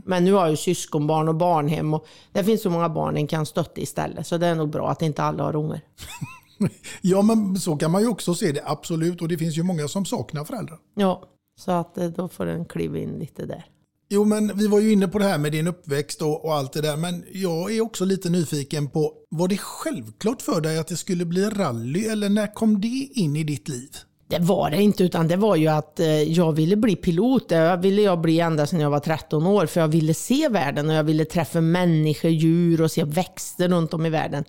[0.05, 3.27] Men nu har jag ju syskonbarn och barnhem och det finns så många barn en
[3.27, 4.27] kan stötta istället.
[4.27, 5.81] Så det är nog bra att inte alla har ungar.
[7.01, 9.23] Ja, men så kan man ju också se det, absolut.
[9.23, 10.79] Och det finns ju många som saknar föräldrar.
[10.95, 11.23] Ja,
[11.59, 13.65] så att eh, då får den kliva in lite där.
[14.09, 16.73] Jo, men vi var ju inne på det här med din uppväxt och, och allt
[16.73, 16.97] det där.
[16.97, 21.25] Men jag är också lite nyfiken på, var det självklart för dig att det skulle
[21.25, 23.91] bli rally eller när kom det in i ditt liv?
[24.29, 27.49] Det var det inte, utan det var ju att eh, jag ville bli pilot.
[27.49, 30.91] Det ville jag bli ända sedan jag var 13 år, för jag ville se världen
[30.91, 34.45] och jag ville träffa människor, djur och se växter runt om i världen.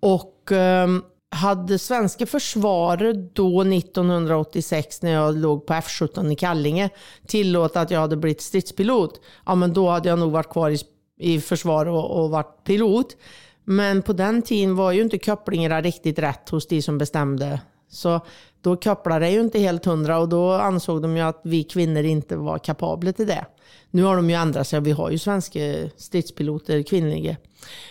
[0.00, 0.88] Och eh,
[1.30, 6.90] hade svenska försvaret då 1986 när jag låg på F17 i Kallinge
[7.26, 10.78] tillåtit att jag hade blivit stridspilot, ja men då hade jag nog varit kvar i,
[11.18, 13.16] i försvar och, och varit pilot.
[13.64, 17.60] Men på den tiden var ju inte kopplingarna riktigt rätt hos de som bestämde.
[17.88, 18.20] Så
[18.60, 22.02] då kopplade det ju inte helt hundra och då ansåg de ju att vi kvinnor
[22.02, 23.46] inte var kapabla till det.
[23.90, 25.60] Nu har de ju ändrat sig och vi har ju svenska
[25.96, 27.36] stridspiloter, kvinnliga.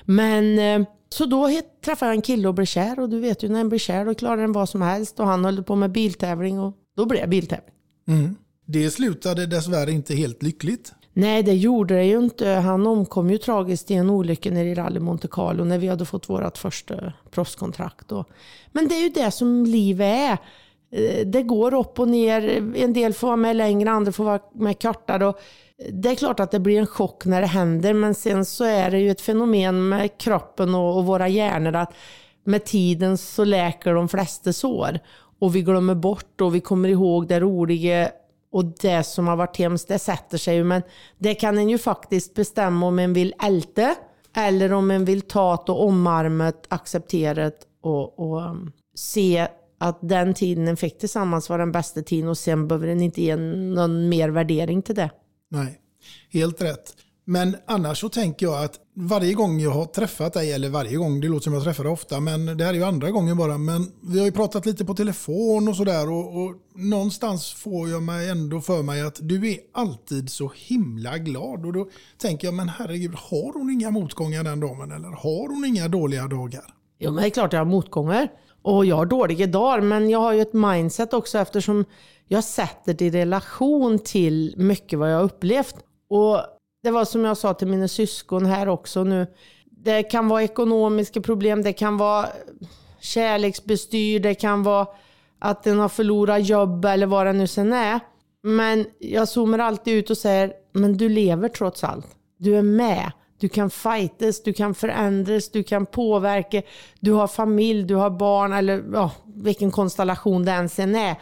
[0.06, 1.50] Men eh, så då
[1.86, 4.06] träffade jag en kille och blev kär och du vet ju när en blir kär
[4.06, 7.20] då klarar den vad som helst och han höll på med biltävling och då blev
[7.22, 7.76] jag biltävling.
[8.66, 10.94] Det slutade dessvärre inte helt lyckligt.
[11.14, 12.48] Nej, det gjorde det ju inte.
[12.48, 16.06] Han omkom ju tragiskt i en olycka nere i Rally Monte Carlo när vi hade
[16.06, 18.12] fått vårt första proffskontrakt.
[18.72, 20.38] Men det är ju det som livet är.
[20.92, 22.42] Eh, Det går upp och ner.
[22.76, 25.34] En del får vara med längre, andra får vara med kortare.
[25.92, 28.92] Det är klart att det blir en chock när det händer, men sen så är
[28.92, 31.94] det ju ett fenomen med kroppen och, och våra hjärnor att
[32.44, 35.00] med tiden så läker de flesta sår.
[35.40, 38.10] Och vi glömmer bort och vi kommer ihåg det roliga
[38.52, 40.64] och det som har varit hemskt, det sätter sig ju.
[40.64, 40.82] Men
[41.18, 43.96] det kan en ju faktiskt bestämma om en vill älta
[44.36, 49.48] eller om en vill ta det och omarma det, acceptera det och, och um, se
[49.80, 53.22] att den tiden en fick tillsammans var den bästa tiden och sen behöver en inte
[53.22, 55.10] ge någon mer värdering till det.
[55.56, 55.80] Nej,
[56.30, 56.96] helt rätt.
[57.28, 61.22] Men annars så tänker jag att varje gång jag har träffat dig, eller varje gång,
[61.22, 63.58] det låter som jag träffar dig ofta, men det här är ju andra gången bara,
[63.58, 68.04] men vi har ju pratat lite på telefon och sådär och, och någonstans får jag
[68.04, 72.54] mig ändå för mig att du är alltid så himla glad och då tänker jag,
[72.54, 76.66] men herregud, har hon inga motgångar den dagen eller har hon inga dåliga dagar?
[77.00, 78.28] Jo, men det är klart jag har motgångar.
[78.62, 81.86] Och jag har dåliga dagar, men jag har ju ett mindset också eftersom
[82.28, 85.76] jag sätter det i relation till mycket vad jag har upplevt.
[86.10, 86.40] Och
[86.84, 89.28] det var som jag sa till mina syskon här också nu.
[89.66, 92.28] Det kan vara ekonomiska problem, det kan vara
[93.00, 94.88] kärleksbestyr, det kan vara
[95.40, 98.00] att den har förlorat jobb eller vad det nu sen är.
[98.44, 102.08] Men jag zoomar alltid ut och säger, men du lever trots allt.
[102.38, 103.12] Du är med.
[103.38, 106.62] Du kan fightas, du kan förändras, du kan påverka.
[107.00, 111.16] Du har familj, du har barn eller ja, vilken konstellation det än sen är.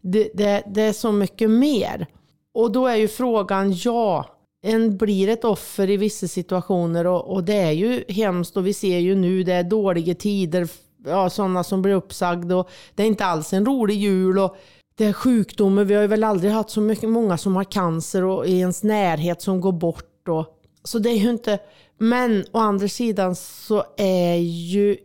[0.00, 2.06] Det, det, det är så mycket mer.
[2.54, 4.26] Och då är ju frågan, ja,
[4.62, 8.74] en blir ett offer i vissa situationer och, och det är ju hemskt och vi
[8.74, 10.68] ser ju nu det är dåliga tider,
[11.06, 14.56] ja, sådana som blir uppsagda och det är inte alls en rolig jul och
[14.94, 18.24] det är sjukdomar, vi har ju väl aldrig haft så mycket, många som har cancer
[18.24, 20.46] och i ens närhet som går bort och
[20.84, 21.58] så det är ju inte,
[21.98, 24.96] men å andra sidan så är ju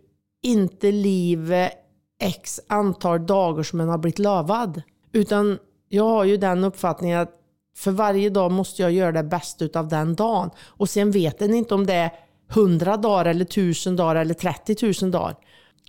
[0.44, 1.72] inte livet
[2.20, 4.82] x antal dagar som man har blivit lövad.
[5.12, 7.40] Utan jag har ju den uppfattningen att
[7.76, 10.50] för varje dag måste jag göra det bästa av den dagen.
[10.66, 12.12] Och sen vet en inte om det är
[12.50, 15.36] 100 dagar eller 1000 dagar eller 30 000 dagar.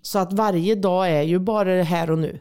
[0.02, 2.40] Så att varje dag är ju bara här och nu.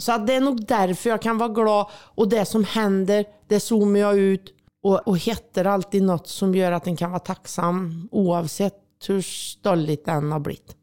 [0.00, 3.60] Så att det är nog därför jag kan vara glad och det som händer, det
[3.60, 8.08] zoomar jag ut och, och hittar alltid något som gör att en kan vara tacksam
[8.12, 8.74] oavsett
[9.08, 10.76] hur stolligt den har blivit.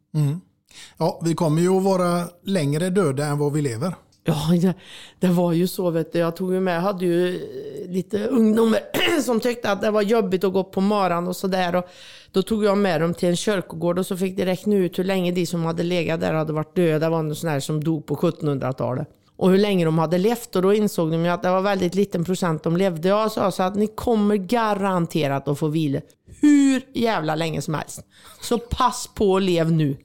[0.98, 3.96] Ja, vi kommer ju att vara längre döda än vad vi lever.
[4.26, 4.74] Ja,
[5.20, 5.90] det, var ju så.
[5.90, 6.20] Vet du.
[6.20, 7.40] Jag tog ju med, jag hade ju
[7.88, 8.80] lite ungdomar
[9.22, 11.84] som tyckte att det var jobbigt att gå på maran och sådär.
[12.32, 15.04] Då tog jag med dem till en kyrkogård och så fick de räkna ut hur
[15.04, 17.00] länge de som hade legat där hade varit döda.
[17.00, 19.08] Det var någon sån här som dog på 1700-talet.
[19.38, 21.96] och hur länge de hade levt och då insåg de ju att det var väldigt
[21.96, 23.08] liten procent de levde.
[23.08, 26.02] Jag sa så att ni kommer garanterat att få vila
[26.42, 28.02] hur jävla länge som helst.
[28.42, 29.98] Så pass på och lev nu.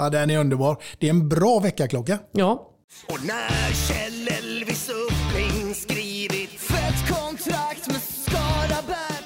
[0.00, 0.76] Ja, den är underbar.
[0.98, 2.18] Det är en bra väckarklocka.
[2.32, 2.70] Ja,
[3.08, 9.24] Och när Kjell Elvis Uppling skrivit fett kontrakt med Skaraberg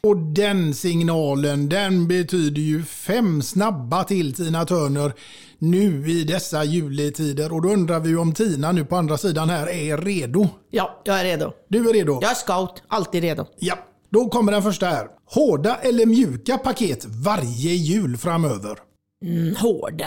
[0.00, 5.12] Och den signalen, den betyder ju fem snabba till Tina Turner
[5.58, 7.52] nu i dessa juletider.
[7.52, 10.48] Och då undrar vi om Tina nu på andra sidan här är redo.
[10.70, 11.52] ja, jag är redo.
[11.68, 12.18] Du är redo?
[12.22, 13.46] Jag är scout, alltid redo.
[13.58, 13.78] Ja.
[14.10, 15.06] Då kommer den första här.
[15.24, 18.78] Hårda eller mjuka paket varje jul framöver?
[19.24, 20.02] Mm, hård.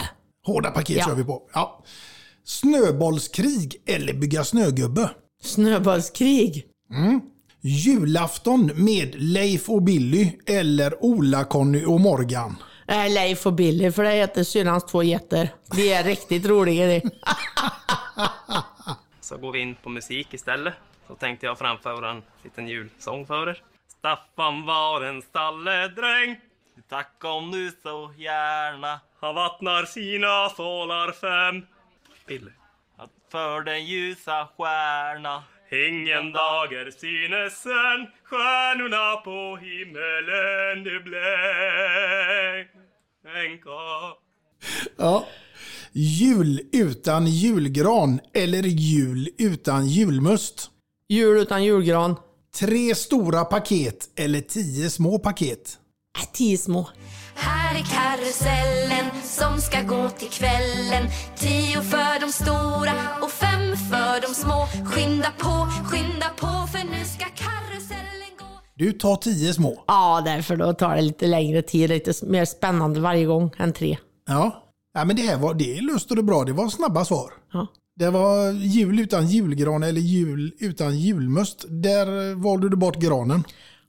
[0.46, 1.06] Hårda paket Ja.
[1.06, 1.42] kör vi på.
[1.54, 1.84] Ja.
[2.46, 5.10] Snöbollskrig eller bygga snögubbe?
[5.44, 6.66] Snöbollskrig.
[7.62, 12.56] Julafton med Leif och Billy eller Ola-Conny och Morgan?
[12.90, 15.50] Nej, Leif och Billy, för det heter syrrans två getter.
[15.76, 17.02] De är riktigt roliga det.
[19.22, 20.74] Så går vi in på musik istället.
[21.08, 23.64] Så tänkte jag framföra en liten julsång för er.
[23.88, 26.40] Staffan var en stalledräng.
[26.90, 29.00] Tack om du så gärna.
[29.20, 31.66] Han vattnar sina fålar fem.
[32.28, 32.52] Billy.
[33.32, 35.44] För den ljusa stjärna.
[35.72, 38.08] Ingen dager synes än.
[38.24, 41.36] Stjärnorna på himmelen de blänka.
[44.98, 45.26] Ja.
[45.92, 50.70] Jul utan julgran eller jul utan julmust?
[51.10, 52.16] Jul utan julgran.
[52.60, 55.78] Tre stora paket eller tio små paket?
[56.18, 56.90] Äh, tio små.
[57.36, 63.49] Här är karusellen som ska gå till kvällen Tio för de stora och fem
[63.90, 69.54] för de små Skynda på, skynda på för nu ska karusellen gå Du tar tio
[69.54, 69.84] små.
[69.88, 73.98] Ja, därför då tar det lite längre tid, lite mer spännande varje gång än tre.
[74.28, 74.64] Ja.
[74.94, 76.44] ja men det här var, det löste du bra.
[76.44, 77.34] Det var snabba svar.
[77.54, 77.68] Ja.
[77.96, 81.66] Det var jul utan julgran eller jul utan julmust.
[81.70, 83.44] Där valde du bort granen.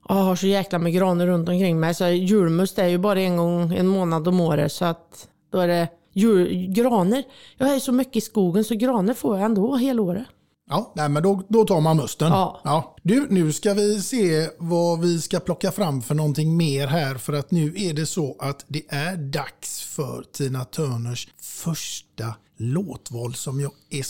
[0.09, 3.37] Jag har så jäkla med granar runt omkring mig så julmust är ju bara en
[3.37, 7.23] gång en månad om året så att då är det jul, graner.
[7.57, 10.25] Jag är så mycket i skogen så graner får jag ändå hela året.
[10.69, 12.31] Ja, nej, men då, då tar man musten.
[12.31, 12.95] Ja.
[13.03, 17.15] Du, nu ska vi se vad vi ska plocka fram för någonting mer här.
[17.15, 23.33] För att nu är det så att det är dags för Tina Turners första låtval
[23.33, 24.03] som jag är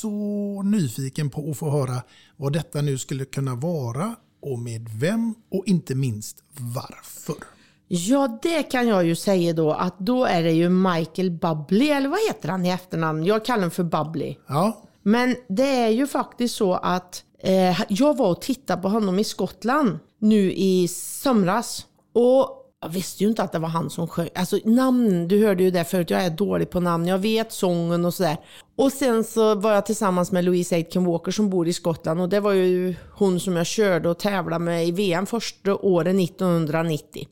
[0.00, 2.02] så nyfiken på att få höra
[2.36, 7.55] vad detta nu skulle kunna vara och med vem och inte minst varför.
[7.88, 12.08] Ja, det kan jag ju säga då att då är det ju Michael Bublé, eller
[12.08, 13.24] vad heter han i efternamn?
[13.24, 14.36] Jag kallar honom för Bubbly.
[14.46, 19.18] Ja, Men det är ju faktiskt så att eh, jag var och tittade på honom
[19.18, 21.86] i Skottland nu i somras.
[22.12, 24.28] Och jag visste ju inte att det var han som sjöng.
[24.34, 27.06] Alltså namn, du hörde ju det förut, jag är dålig på namn.
[27.06, 28.36] Jag vet sången och sådär.
[28.76, 32.20] Och sen så var jag tillsammans med Louise Aitken Walker som bor i Skottland.
[32.20, 36.20] Och det var ju hon som jag körde och tävlade med i VM första året
[36.20, 37.28] 1990.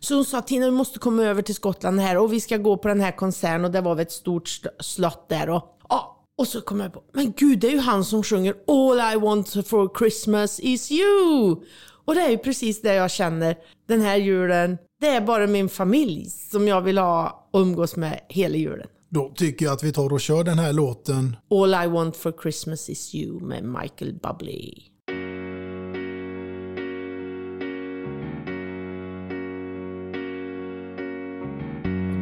[0.00, 2.76] Så hon sa Tina, du måste komma över till Skottland här och vi ska gå
[2.76, 3.64] på den här konserten.
[3.64, 4.48] Och det var väl ett stort
[4.80, 5.50] slott där.
[5.50, 8.54] Och, ja, och så kom jag på, men gud det är ju han som sjunger
[8.66, 11.56] All I want for Christmas is you.
[12.04, 13.56] Och det är ju precis det jag känner
[13.88, 14.78] den här julen.
[15.00, 18.86] Det är bara min familj som jag vill ha och umgås med hela julen.
[19.08, 21.36] då tycker jag att vi tar och kör den här låten.
[21.50, 24.70] All I want for Christmas is you med Michael Bublé.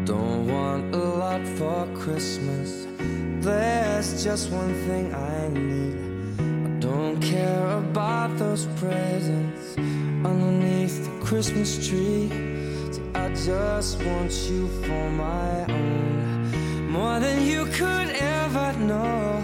[0.07, 2.87] Don't want a lot for Christmas.
[3.45, 5.97] There's just one thing I need.
[6.39, 9.77] I don't care about those presents
[10.25, 12.31] underneath the Christmas tree.
[13.15, 19.43] I just want you for my own, more than you could ever know.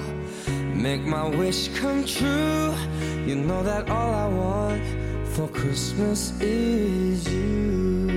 [0.74, 2.74] Make my wish come true.
[3.26, 4.82] You know that all I want
[5.34, 8.08] for Christmas is you.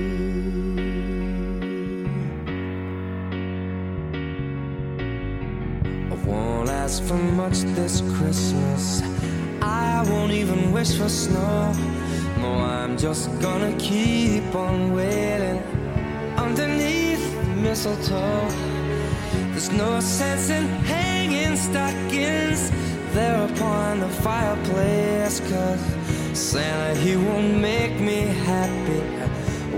[6.10, 9.02] I won't ask for much this Christmas.
[9.60, 12.01] I won't even wish for snow.
[12.42, 15.62] No, I'm just gonna keep on waiting
[16.36, 18.48] underneath the mistletoe.
[19.52, 22.72] There's no sense in hanging stockings
[23.14, 25.38] there upon the fireplace.
[25.38, 25.80] Cause
[26.36, 29.02] Santa, he won't make me happy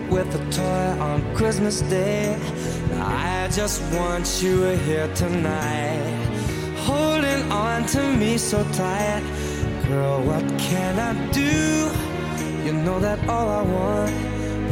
[0.08, 2.34] with a toy on Christmas Day.
[2.94, 6.00] I just want you here tonight,
[6.78, 9.22] holding on to me so tight.
[9.86, 12.13] Girl, what can I do?
[12.64, 14.10] You know that all I want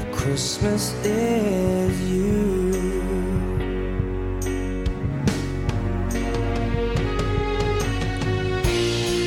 [0.00, 2.72] for Christmas is you.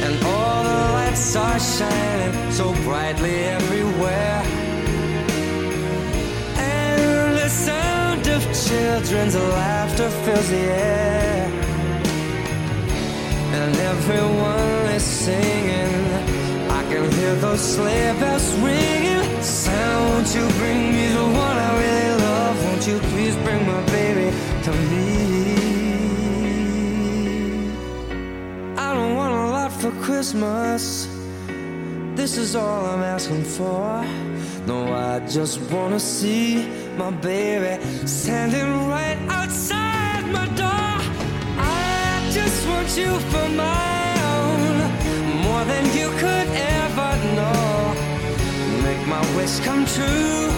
[0.03, 4.41] And all the lights are shining so brightly everywhere.
[6.57, 11.51] And the sound of children's laughter fills the air.
[13.59, 16.14] And everyone is singing.
[16.89, 19.41] Can hear those sleigh bells ringing.
[19.41, 22.63] Santa, won't you bring me the one I really love?
[22.65, 24.27] Won't you please bring my baby
[24.65, 25.05] to me?
[28.77, 31.07] I don't want a lot for Christmas.
[32.15, 34.05] This is all I'm asking for.
[34.67, 36.67] No, I just wanna see
[36.97, 40.93] my baby standing right outside my door.
[41.57, 43.94] I just want you for my
[49.35, 50.49] Wish come true.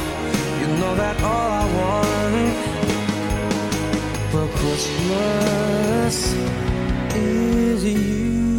[0.60, 2.56] You know that all I want
[4.32, 6.16] for Christmas
[7.16, 8.57] is you.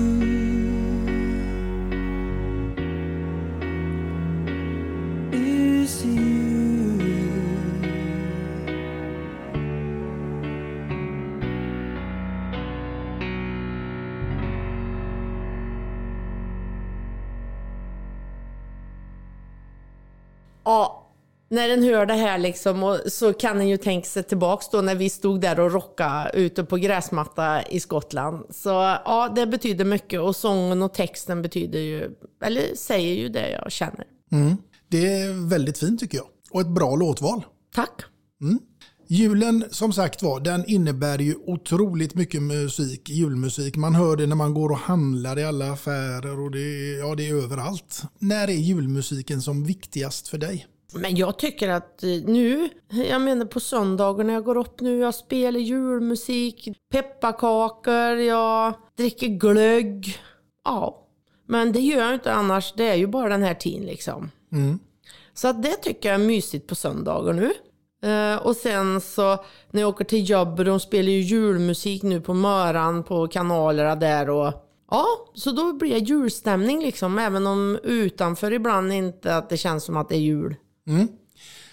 [21.48, 24.80] När den hör det här liksom och så kan den ju tänka sig tillbaks då
[24.80, 28.44] när vi stod där och rockade ute på gräsmatta i Skottland.
[28.50, 28.68] Så
[29.04, 32.10] ja, det betyder mycket och sången och texten betyder ju,
[32.44, 34.04] eller säger ju det jag känner.
[34.32, 34.56] Mm.
[34.88, 36.26] Det är väldigt fint tycker jag.
[36.50, 37.44] Och ett bra låtval.
[37.74, 38.02] Tack.
[38.40, 38.58] Mm.
[39.10, 43.76] Julen som sagt var, den innebär ju otroligt mycket musik, julmusik.
[43.76, 47.28] Man hör det när man går och handlar i alla affärer och det, ja, det
[47.28, 48.02] är överallt.
[48.18, 50.66] När är julmusiken som viktigast för dig?
[50.92, 54.98] Men jag tycker att eh, nu, jag menar på söndagar när jag går upp nu,
[54.98, 60.18] jag spelar julmusik, pepparkakor, jag dricker glögg.
[60.64, 61.06] Ja,
[61.46, 62.72] men det gör jag inte annars.
[62.76, 64.30] Det är ju bara den här tiden liksom.
[64.52, 64.78] Mm.
[65.34, 67.52] Så det tycker jag är mysigt på söndagar nu.
[68.02, 72.34] Eh, och sen så när jag åker till jobbet, de spelar ju julmusik nu på
[72.34, 74.52] Möran på kanalerna där och
[74.90, 77.18] ja, så då blir det julstämning liksom.
[77.18, 80.56] Även om utanför ibland inte att det känns som att det är jul.
[80.88, 81.08] Mm.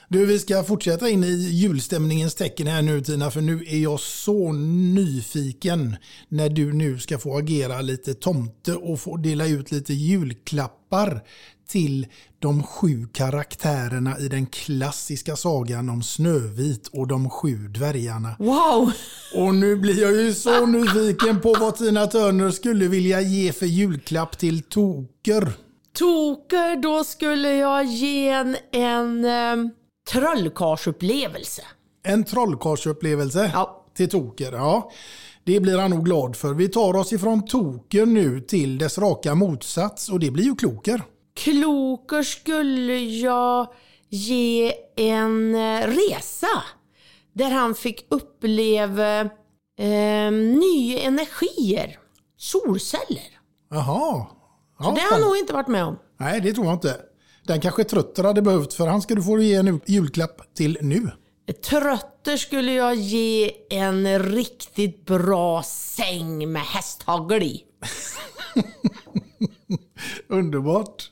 [0.09, 3.99] Du, vi ska fortsätta in i julstämningens tecken här nu Tina, för nu är jag
[3.99, 5.95] så nyfiken
[6.30, 11.22] när du nu ska få agera lite tomte och få dela ut lite julklappar
[11.68, 12.07] till
[12.39, 18.36] de sju karaktärerna i den klassiska sagan om Snövit och de sju dvärgarna.
[18.39, 18.91] Wow!
[19.36, 23.66] Och nu blir jag ju så nyfiken på vad Tina Turner skulle vilja ge för
[23.66, 25.64] julklapp till Toker.
[25.96, 29.70] Toker, då skulle jag ge en, en eh,
[30.12, 31.62] trollkarlsupplevelse.
[32.04, 33.86] En trollkarlsupplevelse Ja.
[33.96, 34.52] till Toker.
[34.52, 34.91] Ja,
[35.43, 36.54] det blir han nog glad för.
[36.54, 41.02] Vi tar oss ifrån Toker nu till dess raka motsats och det blir ju Kloker.
[41.36, 43.68] Kloker skulle jag
[44.10, 46.64] ge en eh, resa
[47.34, 49.20] där han fick uppleva
[49.80, 51.98] eh, nya energier.
[52.38, 53.39] Solceller.
[53.70, 54.26] Jaha.
[54.80, 56.00] Så det har han nog inte varit med om.
[56.20, 56.98] Nej, det tror jag inte.
[57.44, 61.12] Den kanske Trötter hade behövt för han ska du få ge en julklapp till nu.
[61.70, 67.64] Trötter skulle jag ge en riktigt bra säng med hästhagel i.
[70.30, 71.12] Underbart.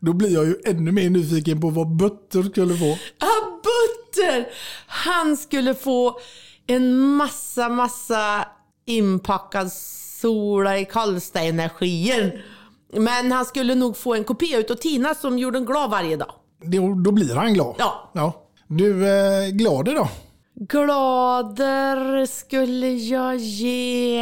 [0.00, 2.98] Då blir jag ju ännu mer nyfiken på vad Butter skulle få.
[3.18, 4.48] Ah, Butter!
[4.86, 6.20] Han skulle få
[6.66, 8.48] en massa, massa
[8.86, 9.72] inpackad
[10.20, 12.44] sola i Karlstad-energier.
[12.92, 16.32] Men han skulle nog få en kopia utav Tina som gjorde en glad varje dag.
[16.62, 17.74] Då, då blir han glad.
[17.78, 18.10] Ja.
[18.14, 18.44] ja.
[18.66, 20.08] Du, eh, glad då?
[20.54, 24.18] Glader skulle jag ge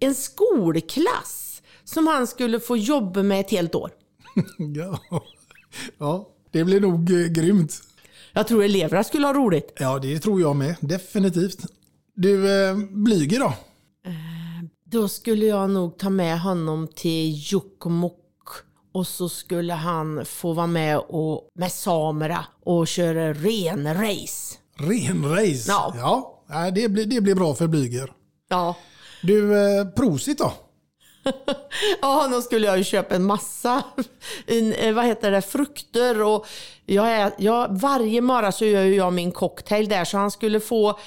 [0.00, 3.90] en skolklass som han skulle få jobba med ett helt år.
[4.58, 4.98] ja.
[5.98, 7.82] ja, det blir nog eh, grymt.
[8.32, 9.72] Jag tror eleverna skulle ha roligt.
[9.76, 10.76] Ja, det tror jag med.
[10.80, 11.58] Definitivt.
[12.14, 13.54] Du, eh, Blyger då?
[14.92, 18.48] Då skulle jag nog ta med honom till Jokkmokk
[18.92, 24.58] och så skulle han få vara med och, med samerna och köra renrace.
[24.74, 25.64] Renrace?
[25.68, 25.94] Ja.
[25.96, 26.42] ja.
[26.48, 28.12] nej, Det, blir, det blir bra för Blyger.
[28.48, 28.74] Ja.
[29.22, 30.52] Du, eh, Prosit då?
[32.02, 33.82] Ja, då skulle jag ju köpa en massa
[34.46, 36.46] en, eh, vad heter det, frukter och
[36.86, 40.98] jag är, jag, varje morgon så gör jag min cocktail där så han skulle få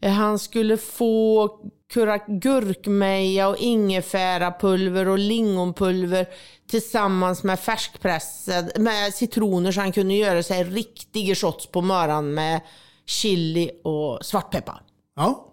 [0.00, 1.50] eh, han skulle få
[2.26, 6.26] gurkmeja och ingefärapulver och lingonpulver
[6.70, 12.60] tillsammans med färskpressad, med citroner så han kunde göra sig riktiga shots på morgonen med
[13.06, 14.82] chili och svartpeppar.
[15.16, 15.52] Ja,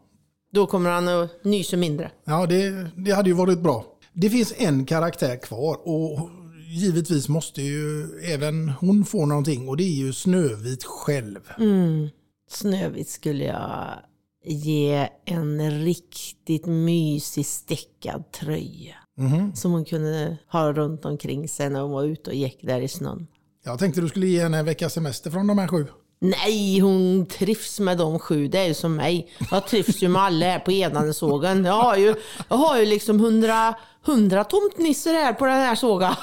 [0.54, 2.12] Då kommer han att nysa mindre.
[2.26, 3.86] ja det, det hade ju varit bra.
[4.14, 6.30] Det finns en karaktär kvar och
[6.68, 11.40] givetvis måste ju även hon få någonting och det är ju Snövit själv.
[11.60, 12.10] Mm.
[12.50, 13.90] Snövit skulle jag
[14.46, 18.96] ge en riktigt mysig stickad tröja.
[19.18, 19.56] Mhm.
[19.56, 22.88] Som hon kunde ha runt omkring sig när hon var ute och gick där i
[22.88, 23.28] snön.
[23.66, 25.88] Jag tänkte du skulle ge henne en veckas semester från de här sju.
[26.20, 28.48] Nej, hon trivs med de sju.
[28.48, 29.30] Det är ju som mig.
[29.52, 31.66] Jag trivs ju med alla här på Edanesågen.
[31.66, 32.16] Jag har ju,
[32.50, 33.76] jag har ju liksom hundra,
[34.06, 36.14] hundra tomtnissar här på den här sågen.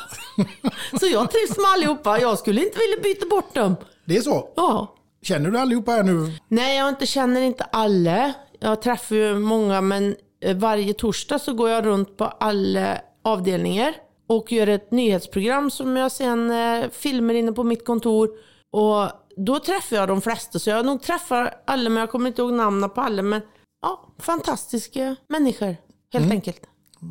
[1.01, 2.21] Så jag trivs med allihopa.
[2.21, 3.77] Jag skulle inte vilja byta bort dem.
[4.05, 4.49] Det är så?
[4.57, 4.95] Ja.
[5.23, 6.33] Känner du allihopa här nu?
[6.49, 8.33] Nej, jag inte, känner inte alla.
[8.61, 13.95] Jag träffar ju många, men eh, varje torsdag så går jag runt på alla avdelningar
[14.29, 18.29] och gör ett nyhetsprogram som jag sen eh, filmar inne på mitt kontor.
[18.73, 19.11] Och
[19.47, 22.53] då träffar jag de flesta, så jag nog träffar alla, men jag kommer inte ihåg
[22.53, 23.23] namnen på alla.
[23.23, 23.41] Men
[23.83, 25.67] ja, fantastiska människor,
[26.13, 26.31] helt Mm.
[26.31, 26.61] enkelt.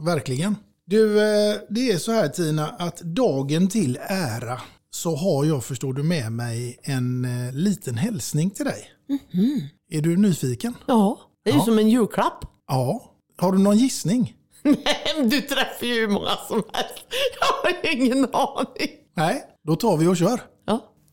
[0.06, 0.56] Verkligen.
[0.86, 5.94] Du, eh, det är så här Tina, att dagen till ära så har jag, förstår
[5.94, 8.90] du, med mig en eh, liten hälsning till dig.
[9.92, 10.74] Är du nyfiken?
[10.88, 11.66] Ja, det är ju Ja.
[11.66, 12.46] som en julklapp.
[12.68, 13.04] Ja.
[13.38, 14.36] Har du någon gissning?
[14.64, 14.76] Nej,
[15.18, 17.06] men du träffar ju hur många som helst.
[17.40, 18.90] Jag har ingen aning.
[19.16, 20.40] Nej, då tar vi och kör.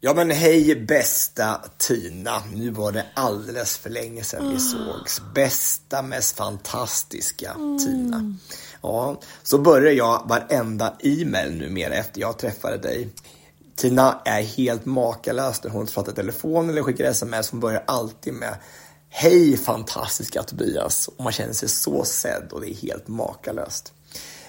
[0.01, 2.43] Ja men hej bästa Tina.
[2.55, 5.20] Nu var det alldeles för länge sedan vi sågs.
[5.35, 8.35] Bästa, mest fantastiska Tina.
[8.83, 13.09] Ja, så börjar jag varenda e-mail numera efter jag träffade dig.
[13.77, 17.51] Tina är helt makalös när hon pratar i telefon eller skickar sms.
[17.51, 18.57] Hon börjar alltid med
[19.09, 21.09] Hej fantastiska Tobias.
[21.09, 23.93] Och man känner sig så sedd och det är helt makalöst.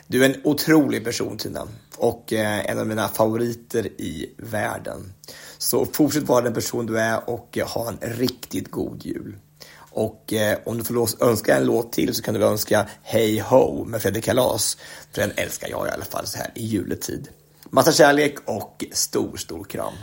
[0.07, 1.67] Du är en otrolig person Tina
[1.97, 5.13] och eh, en av mina favoriter i världen.
[5.57, 9.35] Så fortsätt vara den person du är och eh, ha en riktigt god jul.
[9.77, 13.85] Och eh, om du får önska en låt till så kan du önska Hey Ho
[13.85, 14.77] med Fredrik Kalas.
[15.11, 17.29] För den älskar jag i alla fall så här i juletid.
[17.71, 19.93] Massa kärlek och stor, stor kram.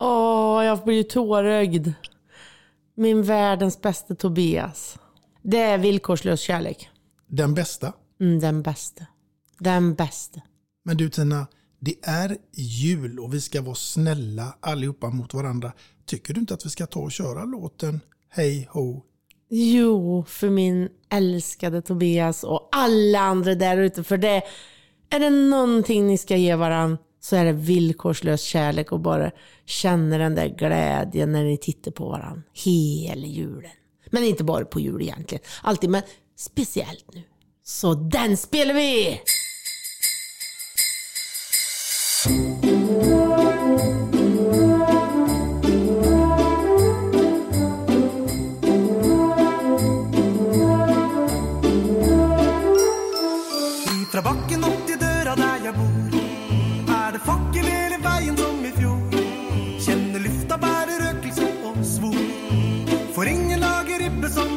[0.00, 1.92] Åh, jag blir ju tårögd.
[2.96, 4.98] Min världens bästa Tobias.
[5.42, 6.88] Det är villkorslös kärlek.
[7.26, 7.92] Den bästa.
[8.20, 9.06] Mm, den bästa.
[9.58, 10.40] Den bästa.
[10.84, 11.46] Men du Tina,
[11.80, 15.72] det är jul och vi ska vara snälla allihopa mot varandra.
[16.06, 19.02] Tycker du inte att vi ska ta och köra låten Hej Ho?
[19.48, 24.04] Jo, för min älskade Tobias och alla andra där ute.
[24.04, 24.42] För det
[25.10, 29.30] är det någonting ni ska ge varandra så är det villkorslös kärlek och bara
[29.64, 33.70] känna den där glädjen när ni tittar på varandra hela julen.
[34.10, 35.44] Men inte bara på jul egentligen.
[35.62, 36.02] Alltid, men
[36.36, 37.22] speciellt nu.
[37.62, 39.20] Så den spelar vi!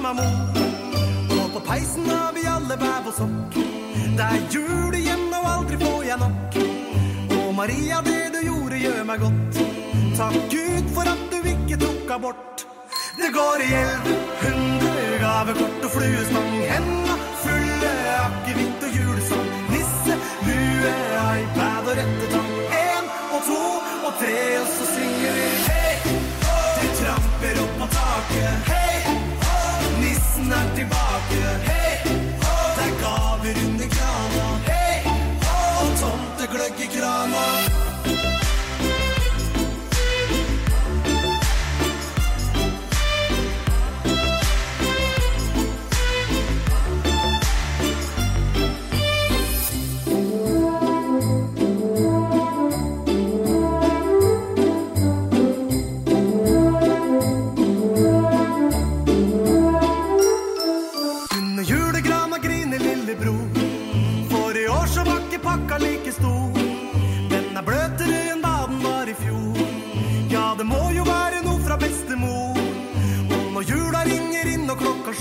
[0.10, 1.42] Ribbe mor.
[1.42, 3.58] Og på peisen har vi alle vev og sokk.
[4.18, 6.58] Det er jul igjen, og aldri får jeg nok.
[7.48, 9.60] Och Maria, det du gjorde, gjør meg godt.
[10.18, 12.66] Takk Gud for at du ikke tok abort.
[13.18, 14.08] Det går i elv,
[14.44, 16.54] hundre gavekort og fluestang.
[16.74, 17.94] Henda fulle
[18.26, 19.50] akevitt og julesang.
[19.74, 20.96] Nisse, lue,
[21.40, 22.52] iPad og rettetang.
[22.82, 23.06] En
[23.36, 23.62] og to
[24.08, 25.96] og tre, og så synger vi hei.
[26.82, 28.70] Det tramper opp på taket.
[28.72, 28.79] Hei,
[30.50, 31.79] nissen er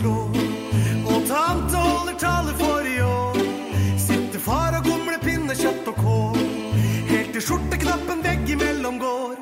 [0.00, 0.36] inn og
[1.08, 3.38] og tante holder tale for i år,
[3.98, 6.38] sitter far og gomler pinnekjøtt og kål.
[7.08, 9.36] Helt til skjorteknappen veggimellom går.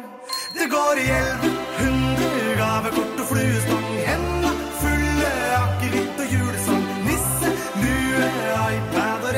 [0.55, 1.49] Det går i elv,
[1.81, 3.89] hundre gavekort og fluestang.
[4.07, 6.87] Henda fulle akevitt og julesang.
[7.09, 7.53] Nisse,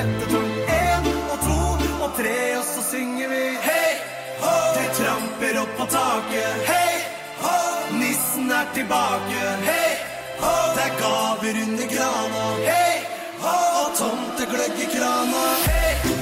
[0.05, 0.53] eftertång.
[0.69, 1.65] En och två
[2.05, 3.93] och tre och så synger vi Hej
[4.41, 4.57] ho!
[4.77, 6.67] Det tramper upp på taket.
[6.67, 6.95] Hej
[7.43, 7.99] ho!
[7.99, 9.57] Nissen är tillbaka.
[9.63, 10.55] Hej ho!
[10.77, 12.45] Det er gaver under grana.
[12.71, 12.97] Hej
[13.43, 13.57] ho!
[13.81, 15.45] Och tomteglögg i krana.
[15.69, 16.15] Hej ho!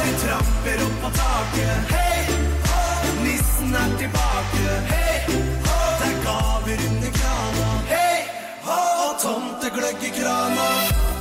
[0.00, 1.78] Det tramper upp på taket.
[1.94, 2.20] Hej
[2.68, 2.80] ho!
[3.24, 4.66] Nissen är tillbaka.
[4.92, 5.40] Hej ho!
[6.00, 7.78] Det er gaver under granen.
[7.94, 8.18] Hej
[8.66, 8.80] ho!
[9.06, 11.11] Och tomteglögg i kranen.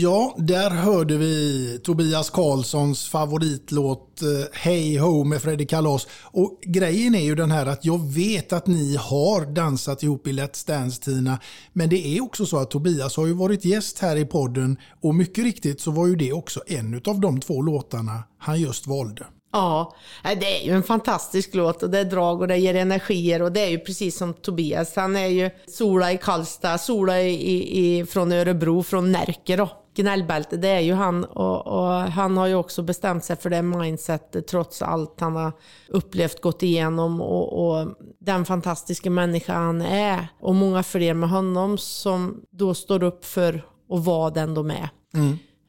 [0.00, 6.06] Ja, där hörde vi Tobias Karlssons favoritlåt eh, Hey Ho med Freddy Kalas.
[6.22, 10.32] Och grejen är ju den här att jag vet att ni har dansat ihop i
[10.32, 11.38] Let's Dance Tina.
[11.72, 15.14] Men det är också så att Tobias har ju varit gäst här i podden och
[15.14, 19.26] mycket riktigt så var ju det också en av de två låtarna han just valde.
[19.52, 23.42] Ja, det är ju en fantastisk låt och det är drag och det ger energier
[23.42, 24.96] och det är ju precis som Tobias.
[24.96, 29.81] Han är ju Sola i Karlstad, Sola i, i, i, från Örebro, från Närke då.
[29.94, 33.62] Gnällbälte, det är ju han och, och han har ju också bestämt sig för det
[33.62, 35.52] mindsetet trots allt han har
[35.88, 37.88] upplevt, gått igenom och, och
[38.18, 40.28] den fantastiska människa han är.
[40.40, 44.88] Och många fler med honom som då står upp för att vara den de är.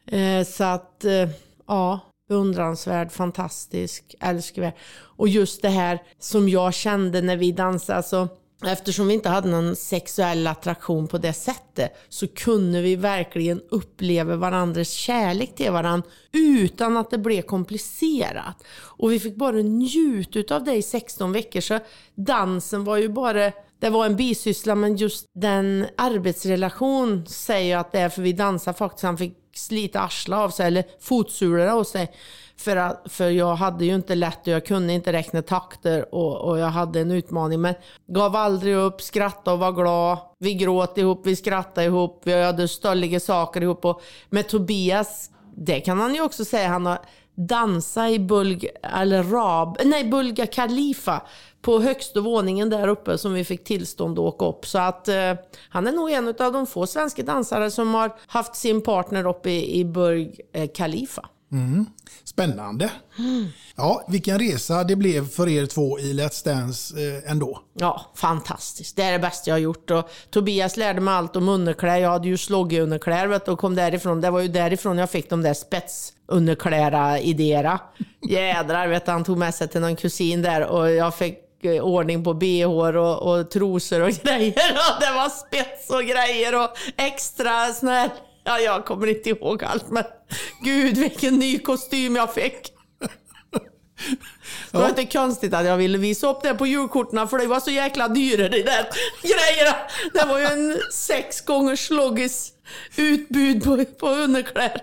[0.05, 1.29] Eh, så att, eh,
[1.67, 1.99] ja,
[2.29, 4.73] beundransvärd, fantastisk, älskvärd.
[4.93, 8.27] Och just det här som jag kände när vi dansade, alltså,
[8.71, 14.35] eftersom vi inte hade någon sexuell attraktion på det sättet så kunde vi verkligen uppleva
[14.35, 18.63] varandras kärlek till varandra utan att det blev komplicerat.
[18.75, 21.79] Och vi fick bara njuta av det i 16 veckor så
[22.15, 27.91] dansen var ju bara det var en bisyssla men just den arbetsrelation säger jag att
[27.91, 29.03] det är för vi dansar faktiskt.
[29.03, 32.11] Han fick slita arslet av sig eller fotsulor av sig.
[32.57, 36.41] För, att, för jag hade ju inte lätt och jag kunde inte räkna takter och,
[36.41, 37.61] och jag hade en utmaning.
[37.61, 37.75] Men
[38.07, 40.17] gav aldrig upp, skrattade och var glad.
[40.39, 43.85] Vi gråt ihop, vi skrattade ihop, vi hade stölliga saker ihop.
[43.85, 46.99] Och med Tobias, det kan han ju också säga, han har
[47.35, 51.21] dansat i Bulg, eller Rab, nej, Bulga Khalifa
[51.61, 54.65] på högsta våningen där uppe som vi fick tillstånd att åka upp.
[54.65, 55.33] Så att eh,
[55.69, 59.49] han är nog en av de få svenska dansare som har haft sin partner uppe
[59.49, 61.29] i, i Burj eh, Khalifa.
[61.53, 61.85] Mm.
[62.23, 62.89] Spännande.
[63.75, 67.59] Ja, vilken resa det blev för er två i Let's Dance eh, ändå.
[67.73, 68.95] Ja, fantastiskt.
[68.95, 69.91] Det är det bästa jag har gjort.
[69.91, 71.97] Och Tobias lärde mig allt om underkläder.
[71.97, 74.21] Jag hade ju sloggy-underkläder och kom därifrån.
[74.21, 77.79] Det var ju därifrån jag fick de där spetsunderkläder-idéerna.
[78.29, 81.83] Jädrar, vet du, han tog med sig till någon kusin där och jag fick eh,
[81.83, 84.73] ordning på bh och, och trosor och grejer.
[84.73, 88.09] Och det var spets och grejer och extra sån här...
[88.45, 90.03] Ja, jag kommer inte ihåg allt, men
[90.63, 92.73] gud vilken ny kostym jag fick.
[94.71, 97.59] Det var inte konstigt att jag ville visa upp det på julkorten för det var
[97.59, 98.85] så jäkla dyra de där
[99.21, 99.75] grejerna.
[100.13, 102.51] Det var ju en sex gånger sloggis
[102.95, 104.81] utbud på, på underkläder.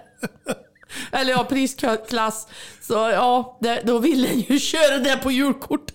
[1.12, 2.46] Eller ja, prisklass.
[2.82, 5.90] Så ja, det, då ville jag ju köra det på julkort.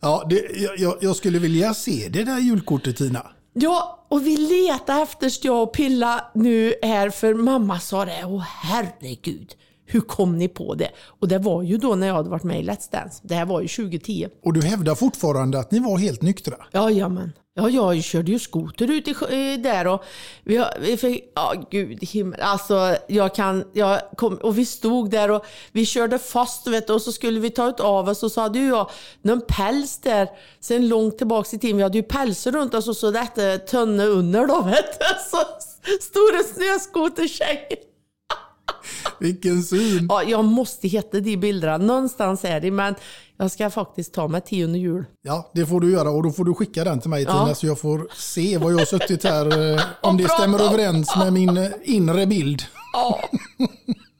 [0.00, 3.26] Ja, det, jag- jag, jag skulle vilja se det där julkortet Tina.
[3.52, 8.24] Ja, och vi letar efter jag och Pilla nu här för mamma sa det.
[8.24, 9.54] Åh herregud,
[9.88, 10.90] hur kom ni på det?
[11.06, 13.20] Och det var ju då när jag hade varit med i Let's Dance.
[13.22, 14.28] Det här var ju 2010.
[14.44, 16.56] Och du hävdar fortfarande att ni var helt nyktra.
[16.72, 17.32] Jajamän.
[17.54, 20.04] Ja, jag körde ju skoter ut i, eh, där och
[20.44, 22.40] vi, vi fick, ja gud i himmel.
[22.40, 26.92] Alltså jag kan, jag kom, och vi stod där och vi körde fast vet du,
[26.92, 28.90] och så skulle vi ta ut av oss och så hade ju jag
[29.22, 30.28] någon päls där
[30.60, 31.76] sen långt tillbaks i tiden.
[31.76, 35.06] Vi hade ju pälsar runt oss och så detta tunna under då vet du.
[35.30, 35.38] Så
[36.00, 37.87] stora snöskotertjejer.
[39.20, 40.06] Vilken syn.
[40.08, 41.76] Ja, jag måste hitta de bilderna.
[41.78, 42.94] Någonstans är de men
[43.36, 45.04] jag ska faktiskt ta mig till under jul.
[45.22, 47.32] Ja, det får du göra och då får du skicka den till mig Ja.
[47.32, 51.16] Tina så jag får se vad jag har suttit här, eh, om det stämmer överens
[51.16, 52.62] med min eh, inre bild.
[52.92, 53.20] Ja.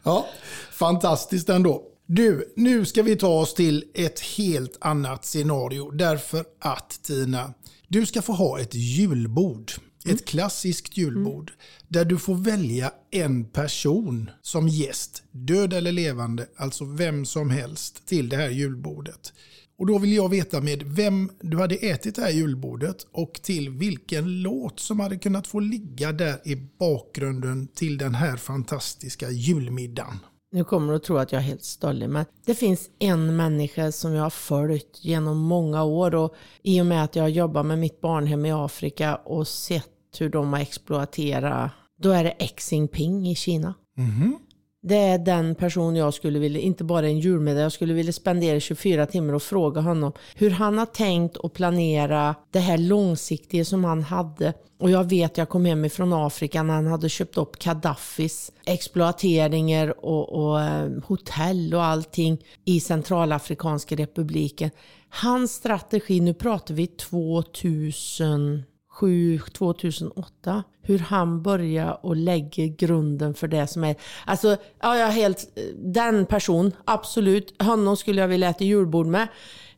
[0.03, 0.27] Ja,
[0.73, 1.83] fantastiskt ändå.
[2.07, 7.55] Du, nu ska vi ta oss till ett helt annat scenario därför att Tina,
[7.89, 9.73] du ska få ha ett julbord.
[10.07, 11.53] Ett klassiskt julbord.
[11.89, 18.07] Där du får välja en person som gäst, död eller levande, alltså vem som helst,
[18.07, 19.33] till det här julbordet.
[19.79, 23.71] Och då vill jag veta med vem du hade ätit det här julbordet och till
[23.71, 30.19] vilken låt som hade kunnat få ligga där i bakgrunden till den här fantastiska julmiddagen
[30.51, 33.93] nu kommer du att tro att jag är helt stollig, men det finns en människa
[33.93, 37.67] som jag har följt genom många år och i och med att jag har jobbat
[37.67, 42.77] med mitt barnhem i Afrika och sett hur de har exploaterat, då är det Xi
[42.77, 43.75] Jinping i Kina.
[43.97, 44.39] Mhm.
[44.83, 48.61] Det är den person jag skulle vilja, inte bara en julmiddag, jag skulle vilja spendera
[48.61, 53.85] 24 timmar och fråga honom hur han har tänkt och planera det här långsiktiga som
[53.85, 54.55] han hade.
[54.81, 60.05] Och jag vet, jag kom hem ifrån Afrika när han hade köpt upp Gaddafis exploateringar
[60.05, 64.71] och, och eh, hotell och allting i Centralafrikanska republiken.
[65.11, 68.63] Hans strategi, nu pratar vi 2000
[69.01, 70.63] 2007-2008.
[70.83, 73.97] Hur han börjar och lägger grunden för det som är...
[74.25, 75.59] Alltså, ja, jag är helt...
[75.77, 77.63] Den person, absolut.
[77.63, 79.29] Honom skulle jag vilja äta julbord med.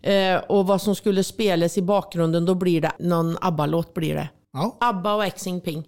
[0.03, 4.29] Eh, och vad som skulle spelas i bakgrunden, då blir det någon ABBA-låt blir det.
[4.53, 4.77] Ja.
[4.81, 5.85] ABBA och Xi Jinping.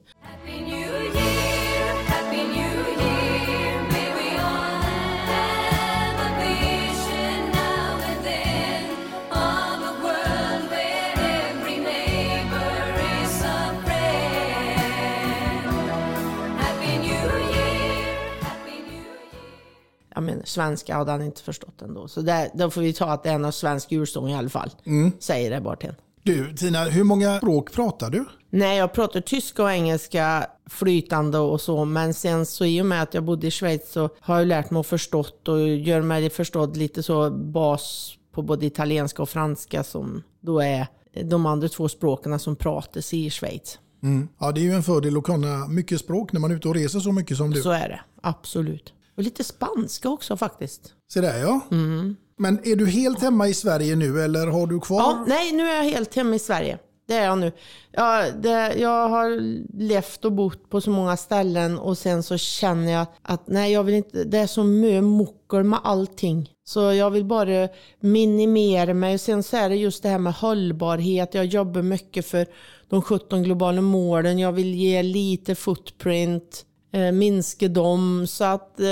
[20.15, 22.09] Jag menar, svenska hade han inte förstått ändå.
[22.09, 24.71] Så där, då får vi ta att det är en svensk julsång i alla fall.
[25.19, 25.95] Säger det en.
[26.23, 28.25] Du Tina, hur många språk pratar du?
[28.51, 33.03] Nej, jag pratar tyska och engelska flytande och så, men sen så i och med
[33.03, 36.31] att jag bodde i Schweiz så har jag lärt mig att förstått och gör mig
[36.31, 40.87] förstådd lite så bas på både italienska och franska som då är
[41.25, 43.79] de andra två språken som pratas i Schweiz.
[44.03, 44.29] Mm.
[44.39, 46.75] Ja, det är ju en fördel att kunna mycket språk när man är ute och
[46.75, 47.63] reser så mycket som du.
[47.63, 48.93] Så är det, absolut.
[49.17, 50.95] Och lite spanska också faktiskt.
[51.13, 51.61] Se där ja.
[51.71, 52.17] Mm.
[52.39, 55.01] Men är du helt hemma i Sverige nu eller har du kvar?
[55.01, 56.79] Ja, nej, nu är jag helt hemma i Sverige.
[57.09, 57.53] Det är jag nu.
[57.93, 59.41] Ja, det, jag har
[59.79, 63.85] levt och bott på så många ställen och sen så känner jag att nej, jag
[63.85, 66.51] vill inte, det är så mycket mockor med allting.
[66.65, 67.69] Så jag vill bara
[68.01, 69.15] minimera mig.
[69.15, 71.35] Och sen så är det just det här med hållbarhet.
[71.35, 72.47] Jag jobbar mycket för
[72.89, 74.39] de 17 globala målen.
[74.39, 78.27] Jag vill ge lite footprint, Eh, minska dem.
[78.29, 78.87] Så att eh,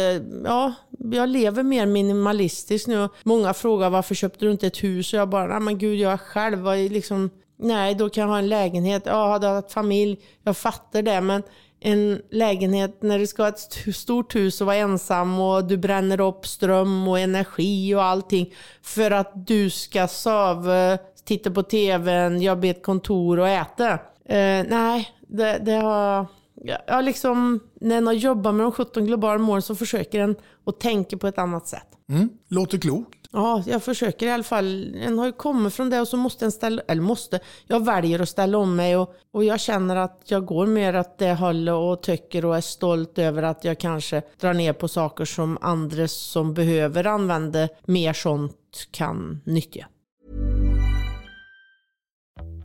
[0.45, 3.09] ja, jag lever mer minimalistiskt nu.
[3.23, 5.13] Många frågar varför köpte du inte ett hus?
[5.13, 7.31] Och jag bara, nej men gud jag är själv liksom
[7.63, 9.03] Nej, då kan jag ha en lägenhet.
[9.07, 11.21] Ja, hade jag haft familj, jag fattar det.
[11.21, 11.43] Men
[11.81, 16.21] en lägenhet när du ska ha ett stort hus och vara ensam och du bränner
[16.21, 22.67] upp ström och energi och allting för att du ska sova, titta på tvn, jobba
[22.67, 23.91] i ett kontor och äta.
[24.25, 26.27] Eh, nej, det, det har...
[26.87, 30.37] Jag liksom, när en har jobbat med de 17 globala målen så försöker en
[30.67, 31.87] att tänka på ett annat sätt.
[32.09, 32.29] Mm.
[32.49, 33.21] Låter klokt.
[33.33, 34.95] Ja, jag försöker i alla fall.
[34.95, 38.21] En har ju kommit från det och så måste en ställa, eller måste, jag väljer
[38.23, 41.75] att ställa om mig och, och jag känner att jag går mer åt det hållet
[41.75, 46.09] och tycker och är stolt över att jag kanske drar ner på saker som andra
[46.09, 49.87] som behöver använda mer sånt kan nyttja.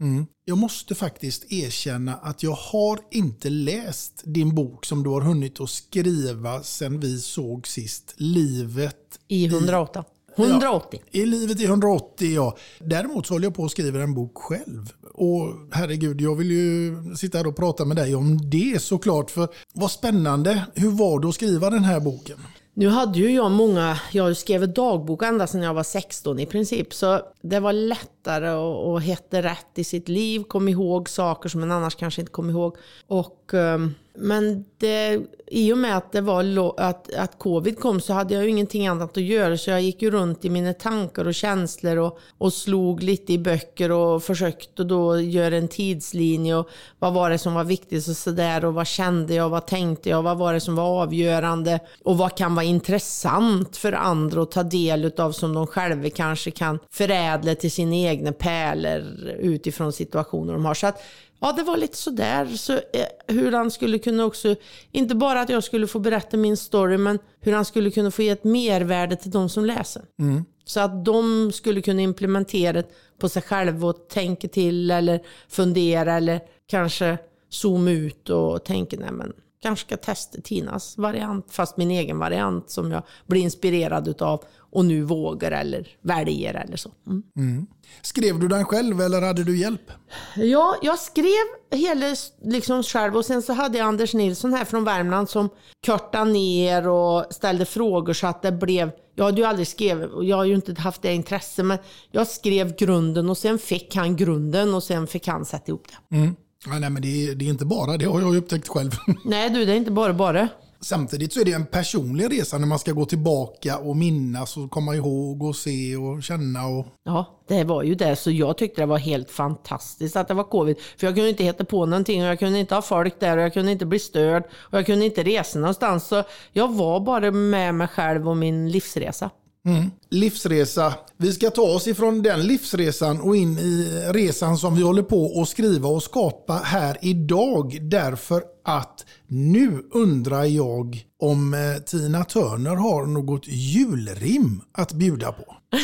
[0.00, 0.26] Mm.
[0.44, 5.60] Jag måste faktiskt erkänna att jag har inte läst din bok som du har hunnit
[5.60, 8.14] att skriva sen vi såg sist.
[8.16, 10.04] Livet I 108.
[10.36, 11.00] 180.
[11.10, 12.56] Ja, I livet i 180, ja.
[12.78, 14.92] Däremot så håller jag på att skriva en bok själv.
[15.14, 19.30] Och herregud, jag vill ju sitta här och prata med dig om det såklart.
[19.30, 20.66] För vad spännande.
[20.74, 22.38] Hur var det att skriva den här boken?
[22.78, 26.94] Nu hade ju jag många, jag skrev dagbok ända sedan jag var 16 i princip.
[26.94, 31.60] Så det var lättare att, att hitta rätt i sitt liv, komma ihåg saker som
[31.60, 32.76] man annars kanske inte kom ihåg.
[33.06, 38.00] Och, Um, men det, i och med att, det var lo, att, att covid kom
[38.00, 39.58] så hade jag ju ingenting annat att göra.
[39.58, 43.38] Så jag gick ju runt i mina tankar och känslor och, och slog lite i
[43.38, 46.56] böcker och försökte då göra en tidslinje.
[46.56, 48.64] Och vad var det som var viktigt och sådär.
[48.64, 51.80] Och vad kände jag, vad tänkte jag, vad var det som var avgörande.
[52.04, 56.50] Och vad kan vara intressant för andra att ta del av som de själva kanske
[56.50, 59.02] kan förädla till sina egna pärlor
[59.38, 60.74] utifrån situationer de har.
[60.74, 61.02] Så att,
[61.40, 62.46] Ja, det var lite sådär.
[62.46, 64.54] Så, eh, hur han skulle kunna också,
[64.92, 68.22] inte bara att jag skulle få berätta min story, men hur han skulle kunna få
[68.22, 70.02] ge ett mervärde till de som läser.
[70.18, 70.44] Mm.
[70.64, 76.14] Så att de skulle kunna implementera det på sig själva och tänka till eller fundera
[76.14, 77.18] eller kanske
[77.48, 79.32] zooma ut och tänka, nej men
[79.62, 84.84] kanske ska testa Tinas variant, fast min egen variant som jag blir inspirerad utav och
[84.84, 86.90] nu vågar eller väljer eller så.
[87.06, 87.22] Mm.
[87.36, 87.66] Mm.
[88.02, 89.92] Skrev du den själv eller hade du hjälp?
[90.36, 94.84] Ja, jag skrev hela liksom själv och sen så hade jag Anders Nilsson här från
[94.84, 95.48] Värmland som
[95.86, 100.24] kortade ner och ställde frågor så att det blev jag hade ju aldrig skrivit och
[100.24, 101.78] jag har ju inte haft det intresse men
[102.10, 106.16] jag skrev grunden och sen fick han grunden och sen fick han sätta ihop det.
[106.16, 106.36] Mm.
[106.70, 108.90] Ja, nej, men det är, det är inte bara, det har jag upptäckt själv.
[109.24, 110.48] Nej du, det är inte bara bara.
[110.80, 114.70] Samtidigt så är det en personlig resa när man ska gå tillbaka och minnas och
[114.70, 116.66] komma ihåg och se och känna.
[116.66, 116.86] Och...
[117.04, 118.16] Ja, det var ju det.
[118.16, 120.76] Så jag tyckte det var helt fantastiskt att det var covid.
[120.96, 123.42] För jag kunde inte hitta på någonting och jag kunde inte ha folk där och
[123.42, 126.08] jag kunde inte bli störd och jag kunde inte resa någonstans.
[126.08, 129.30] Så jag var bara med mig själv och min livsresa.
[129.68, 129.90] Mm.
[130.10, 130.94] Livsresa.
[131.16, 135.40] Vi ska ta oss ifrån den livsresan och in i resan som vi håller på
[135.42, 137.78] att skriva och skapa här idag.
[137.80, 145.56] Därför att nu undrar jag om eh, Tina Turner har något julrim att bjuda på.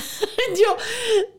[0.57, 0.79] ja,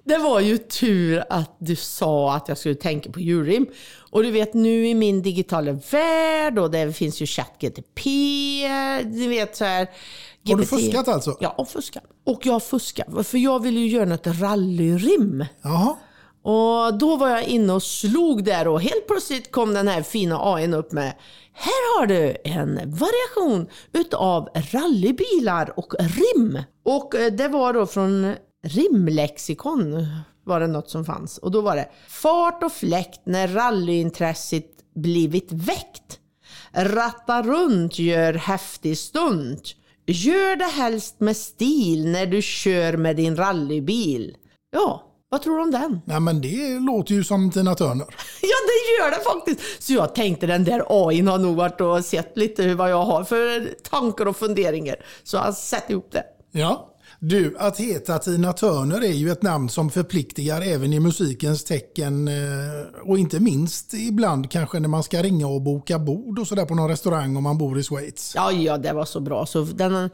[0.03, 3.67] det var ju tur att du sa att jag skulle tänka på julrim.
[4.11, 8.09] Och du vet nu i min digitala värld och det finns ju ChatGTP,
[9.03, 9.87] du vet så här.
[10.45, 11.37] Har du fuskat alltså?
[11.39, 12.03] Ja, och fuskat.
[12.25, 15.45] Och jag fuskar, för jag ville ju göra något rallyrim.
[15.61, 15.95] Jaha.
[16.43, 20.39] Och då var jag inne och slog där och helt plötsligt kom den här fina
[20.53, 21.13] AIn upp med
[21.57, 26.59] här har du en variation utav rallybilar och rim.
[26.85, 30.07] Och eh, det var då från rimlexikon
[30.43, 31.37] var det något som fanns.
[31.37, 36.19] Och då var det fart och fläkt när rallyintresset blivit väckt.
[36.73, 39.59] Ratta runt gör häftig stund.
[40.07, 44.35] Gör det helst med stil när du kör med din rallybil.
[44.71, 46.01] Ja, vad tror du om den?
[46.05, 48.05] Nej men det låter ju som Tina Turner.
[48.41, 49.83] Ja, det gör det faktiskt.
[49.83, 53.23] Så jag tänkte den där AIn har nog varit och sett lite vad jag har
[53.23, 54.95] för tankar och funderingar.
[55.23, 56.23] Så har sett ihop det.
[56.51, 56.94] Ja.
[57.19, 62.27] Du, att heta Tina Turner är ju ett namn som förpliktigar även i musikens tecken.
[62.27, 62.33] Eh,
[63.03, 66.75] och inte minst ibland kanske när man ska ringa och boka bord och sådär på
[66.75, 68.33] någon restaurang om man bor i Schweiz.
[68.35, 69.45] Ja, ja, det var så bra.
[69.45, 70.09] Så den,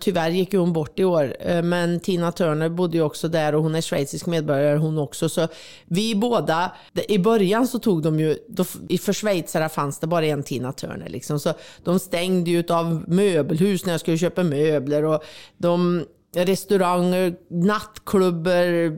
[0.00, 3.62] tyvärr gick hon bort i år, eh, men Tina Turner bodde ju också där och
[3.62, 5.28] hon är schweizisk medborgare hon också.
[5.28, 5.48] Så
[5.84, 6.72] vi båda,
[7.08, 11.08] i början så tog de ju, då, för schweizare fanns det bara en Tina Turner
[11.08, 11.40] liksom.
[11.40, 11.52] Så
[11.84, 15.24] de stängde ju av möbelhus när jag skulle köpa möbler och
[15.58, 16.04] de
[16.44, 18.92] restauranger, nattklubbar,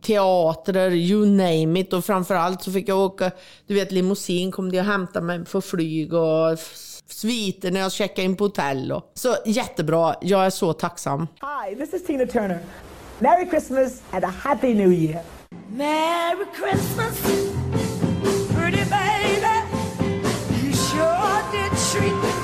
[0.00, 1.92] teatrar, you name it.
[1.92, 3.30] Och framförallt så fick jag åka,
[3.66, 6.58] du vet limousin kom de och hämtade mig på flyg och
[7.06, 8.92] sviter när jag checkade in på hotell.
[8.92, 9.12] Och.
[9.14, 11.26] Så jättebra, jag är så tacksam.
[11.40, 12.58] Hi, this is Tina Turner.
[13.18, 15.22] Merry Christmas and a Happy New Year.
[15.68, 17.20] Merry Christmas,
[18.54, 19.58] pretty baby.
[20.62, 22.37] You sure did treat me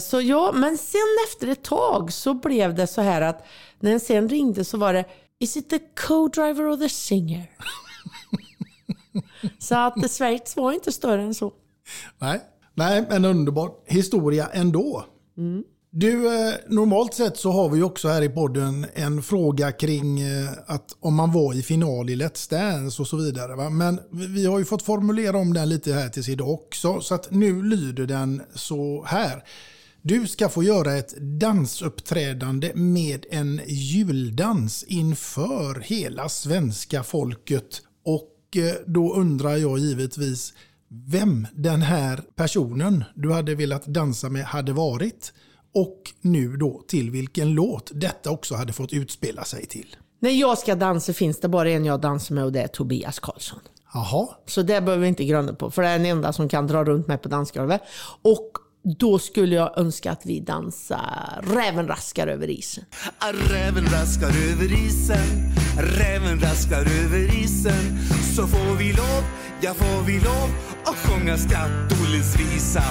[0.00, 3.46] så ja, men sen efter ett tag så blev det så här att
[3.80, 5.04] när den sen ringde så var det
[5.38, 7.50] Is it the co-driver or the singer?
[9.58, 11.52] Så att Schweiz var inte större än så.
[12.18, 12.40] Nej,
[12.74, 15.04] Nej men underbar historia ändå.
[15.36, 15.64] Mm.
[15.92, 20.48] Du, eh, normalt sett så har vi också här i podden en fråga kring eh,
[20.66, 23.56] att om man var i final i Let's Dance och så vidare.
[23.56, 23.70] Va?
[23.70, 27.00] Men vi- har ju fått formulera om den lite här tills idag också.
[27.00, 29.44] Så att nu lyder den så här.
[30.02, 37.82] Du ska få göra ett dansuppträdande med en juldans inför hela svenska folket.
[38.04, 40.52] Och eh, då undrar jag givetvis
[40.88, 45.32] vem den här personen du hade velat dansa med hade varit.
[45.74, 49.96] Och nu då till vilken låt detta också hade fått utspela sig till.
[50.18, 53.18] När jag ska dansa finns det bara en jag dansar med och det är Tobias
[53.18, 53.58] Karlsson.
[53.94, 54.28] Jaha.
[54.46, 56.84] Så det behöver vi inte grunna på, för det är den enda som kan dra
[56.84, 57.82] runt mig på dansgolvet.
[58.22, 58.50] Och
[58.82, 62.84] då skulle jag önska att vi dansar Räven raskar över isen.
[63.50, 67.98] Räven raskar över isen, räven raskar över isen.
[68.36, 69.24] Så får vi lov,
[69.60, 70.50] ja får vi lov
[70.84, 72.82] att sjunga Skratt-Olles visa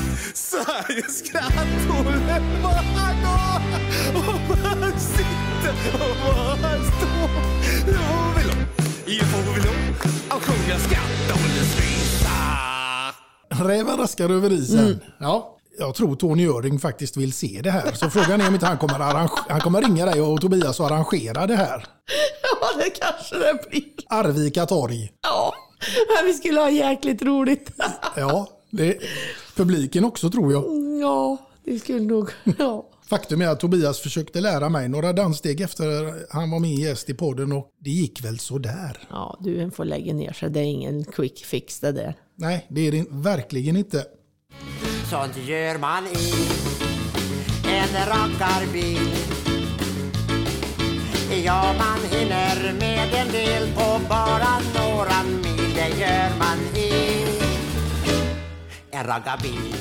[0.89, 7.29] är Skratt-Olle, var han går och var han sitter och var han står
[7.85, 8.65] Nu får vi lov,
[9.05, 9.95] ja får vi lov
[10.29, 12.29] att sjunga Skratt-Olles visa
[13.63, 14.99] Räven raskar över isen.
[15.19, 15.58] Ja.
[15.79, 17.91] Jag tror Tony Öring faktiskt vill se det här.
[17.93, 20.85] Så frågan är om inte han kommer, arrange- han kommer ringa dig och Tobias och
[20.85, 21.85] arrangera det här.
[22.61, 23.83] Ja, det kanske det blir.
[24.09, 25.11] Arvika torg.
[25.21, 25.53] Ja,
[26.15, 27.71] men vi skulle ha jäkligt roligt.
[28.15, 28.97] Ja, det
[29.55, 30.65] publiken också tror jag.
[31.01, 32.29] Ja, det skulle nog...
[32.57, 32.85] Ja.
[33.09, 37.13] Faktum är att Tobias försökte lära mig några danssteg efter han var min gäst i
[37.13, 39.07] podden och det gick väl sådär.
[39.09, 40.49] Ja, du får lägga ner sig.
[40.49, 42.13] Det är ingen quick fix det där.
[42.35, 44.05] Nej, det är det verkligen inte.
[45.09, 46.49] Sånt gör man i
[47.63, 49.09] en raggarbil
[51.45, 55.73] Ja, man hinner med en del på bara några mil.
[55.75, 57.25] Det gör man i
[58.91, 59.75] en raggarbil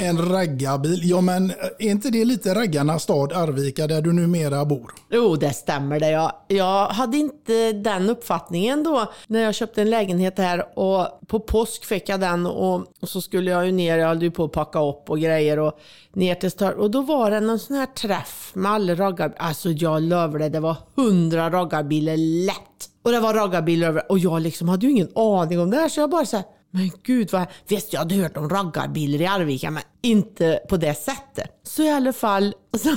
[0.00, 1.00] en raggarbil.
[1.02, 4.92] Ja, men är inte det lite raggarnas stad Arvika där du numera bor?
[5.10, 6.10] Jo, det stämmer det.
[6.10, 11.40] Jag, jag hade inte den uppfattningen då när jag köpte en lägenhet här och på
[11.40, 14.44] påsk fick jag den och, och så skulle jag ju ner, jag höll ju på
[14.44, 15.78] att packa upp och grejer och
[16.12, 19.46] ner till stad och då var det någon sån här träff med alla raggarbilar.
[19.46, 22.90] Alltså jag lovar det, det var hundra raggarbilar lätt.
[23.02, 25.88] Och det var raggarbilar över och jag liksom hade ju ingen aning om det här
[25.88, 27.46] så jag bara så här, men gud vad...
[27.68, 31.60] Visst, jag hade hört om raggarbilar i Arvika, men inte på det sättet.
[31.62, 32.96] Så i alla fall, så,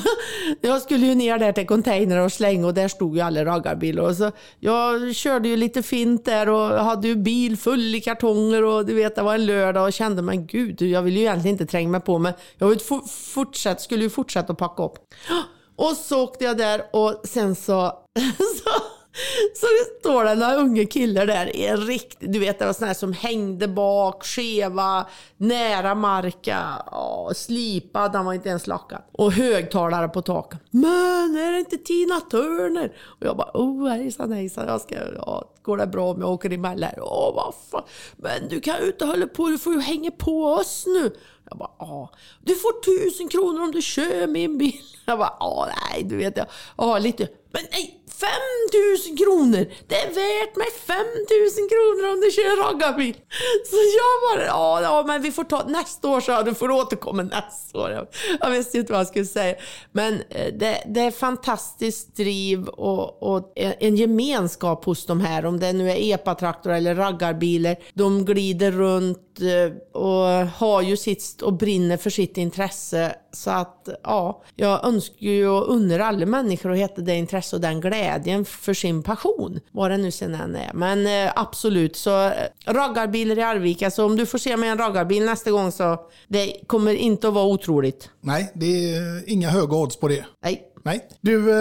[0.61, 4.03] jag skulle ju ner där till container och slänga och där stod ju alla raggarbilar.
[4.03, 8.63] Och så, jag körde ju lite fint där och hade ju bil full i kartonger
[8.63, 11.53] och du vet, det var en lördag och kände, men gud, jag vill ju egentligen
[11.53, 14.97] inte tränga mig på, men jag vill for, skulle ju fortsätta att packa upp.
[15.76, 17.93] Och så åkte jag där och sen så,
[18.38, 18.69] så
[19.55, 22.74] så det står det några unga killar där i en riktig, du vet det var
[22.74, 25.07] sådana här som hängde bak, skeva,
[25.38, 29.01] nära marka, åh, slipad, han var inte ens lackad.
[29.11, 30.59] Och högtalare på taket.
[30.72, 32.93] Men är det inte Tina Turner?
[33.20, 36.53] Och jag bara, oh hejsan hejsan, jag ska, ja, går det bra om jag åker
[36.53, 36.91] emellan?
[36.97, 37.84] Åh vad fan,
[38.18, 41.11] men du kan ju inte hålla på, du får ju hänga på oss nu.
[41.49, 42.11] Jag bara, ja.
[42.41, 44.82] Du får tusen kronor om du kör min bil.
[45.05, 46.45] Jag bara, ja nej, du vet jag,
[46.78, 47.28] ja lite.
[47.51, 49.66] Men nej, 5000 kronor!
[49.88, 53.14] Det är värt mig 5000 kronor om du kör raggarbil.
[53.70, 57.24] Så jag bara, ja, ja men vi får ta nästa år så du får återkomma
[57.24, 57.91] nästa år.
[57.91, 58.07] Jag,
[58.39, 59.55] jag visste inte vad jag skulle säga.
[59.91, 65.45] Men eh, det, det är fantastiskt driv och, och en gemenskap hos de här.
[65.45, 67.76] Om det nu är epatraktor eller raggarbilar.
[67.93, 73.15] De glider runt eh, och har ju sitt och brinner för sitt intresse.
[73.31, 77.61] Så att ja, jag önskar ju och unnar alla människor att hitta det intresse och
[77.61, 79.59] den glädjen för sin passion.
[79.71, 80.71] Vad det nu sen än är.
[80.73, 82.34] Men eh, absolut, så eh,
[82.65, 83.91] raggarbilar i Arvika.
[83.91, 87.27] Så om du får se mig i en raggarbil nästa gång så det kommer inte
[87.27, 88.09] att vara otroligt.
[88.21, 90.25] Nej, det är inga höga odds på det.
[90.43, 90.69] Nej.
[90.86, 91.07] Nej.
[91.21, 91.53] Du,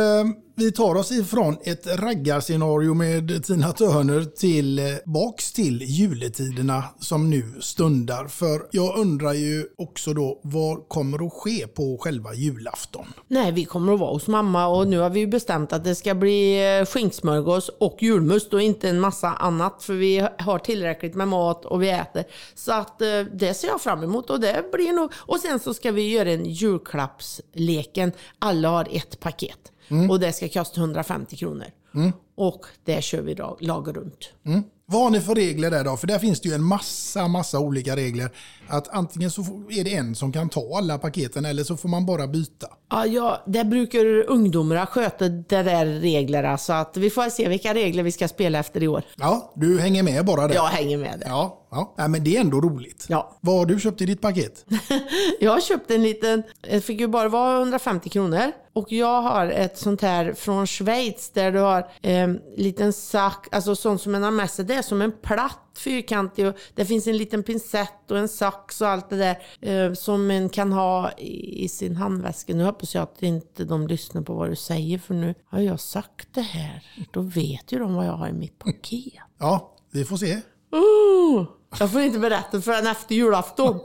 [0.55, 7.31] vi tar oss ifrån ett raggarscenario med Tina Turner till eh, baks till juletiderna som
[7.31, 8.27] nu stundar.
[8.27, 13.07] För jag undrar ju också då vad kommer att ske på själva julafton?
[13.29, 16.15] Nej, vi kommer att vara hos mamma och nu har vi bestämt att det ska
[16.15, 21.29] bli eh, skinksmörgås och julmust och inte en massa annat för vi har tillräckligt med
[21.29, 22.25] mat och vi äter.
[22.55, 25.13] Så att eh, det ser jag fram emot och det blir nog...
[25.17, 28.13] Och sen så ska vi göra en julklappsleken.
[28.39, 29.72] Alla har ett paket
[30.11, 31.67] och det ska kosta 150 kronor.
[31.95, 32.13] Mm.
[32.35, 33.35] Och det kör vi
[33.67, 34.31] lag runt.
[34.47, 34.63] Mm.
[34.87, 35.97] Vad har ni för regler där då?
[35.97, 38.31] För där finns det ju en massa, massa olika regler.
[38.73, 42.07] Att antingen så är det en som kan ta alla paketen eller så får man
[42.07, 42.67] bara byta.
[42.91, 47.75] Ja, ja, det brukar ungdomarna sköta de där reglerna så att vi får se vilka
[47.75, 49.03] regler vi ska spela efter i år.
[49.17, 50.55] Ja, du hänger med bara där.
[50.55, 51.29] Jag hänger med där.
[51.29, 51.95] Ja, ja.
[51.99, 53.07] Nej, men det är ändå roligt.
[53.09, 53.39] Ja.
[53.41, 54.65] Vad har du köpt i ditt paket?
[55.41, 58.53] Jag har köpt en liten, det fick ju bara vara 150 kronor.
[58.75, 63.77] Och jag har ett sånt här från Schweiz där du har en liten sack, alltså
[63.77, 64.65] sånt som man har med sig.
[64.65, 68.81] Det är som en platt fyrkantig och det finns en liten pincett och en sax
[68.81, 72.55] och allt det där eh, som man kan ha i, i sin handväska.
[72.55, 75.81] Nu hoppas jag att inte de lyssnar på vad du säger för nu har jag
[75.81, 76.83] sagt det här.
[77.11, 79.23] Då vet ju de vad jag har i mitt paket.
[79.39, 80.41] Ja, vi får se.
[80.73, 81.47] Oh,
[81.79, 83.81] jag får inte berätta förrän efter julafton.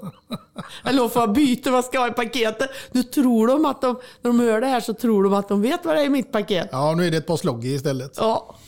[0.84, 2.70] Eller får jag byta vad jag ska ha i paketet.
[2.92, 5.62] Nu tror de att de, när de hör det här så tror de att de
[5.62, 6.70] vet vad det är i mitt paket.
[6.72, 8.14] Ja, nu är det ett par sloggy istället.
[8.18, 8.56] Ja.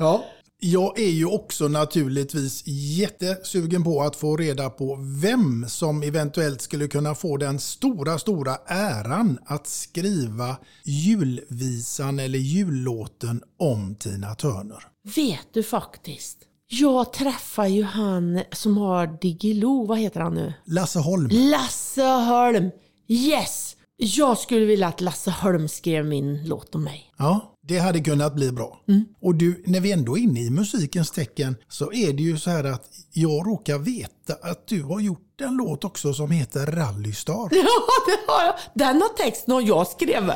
[0.00, 0.24] Ja.
[0.60, 6.88] Jag är ju också naturligtvis jättesugen på att få reda på vem som eventuellt skulle
[6.88, 14.82] kunna få den stora, stora äran att skriva julvisan eller jullåten om Tina Turner.
[15.16, 16.38] Vet du faktiskt.
[16.66, 19.86] Jag träffar ju han som har Diggiloo.
[19.86, 20.52] Vad heter han nu?
[20.64, 21.28] Lasse Holm.
[21.32, 22.70] Lasse Holm.
[23.08, 23.76] Yes!
[23.96, 27.12] Jag skulle vilja att Lasse Holm skrev min låt om mig.
[27.16, 28.80] Ja, det hade kunnat bli bra.
[29.22, 32.50] Och du, när vi ändå är inne i musikens tecken så är det ju så
[32.50, 32.82] här att
[33.12, 37.34] jag råkar veta att du har gjort en låt också som heter Rallystar.
[37.52, 38.54] Ja, det har jag.
[38.74, 40.32] Den har texten och jag skrev.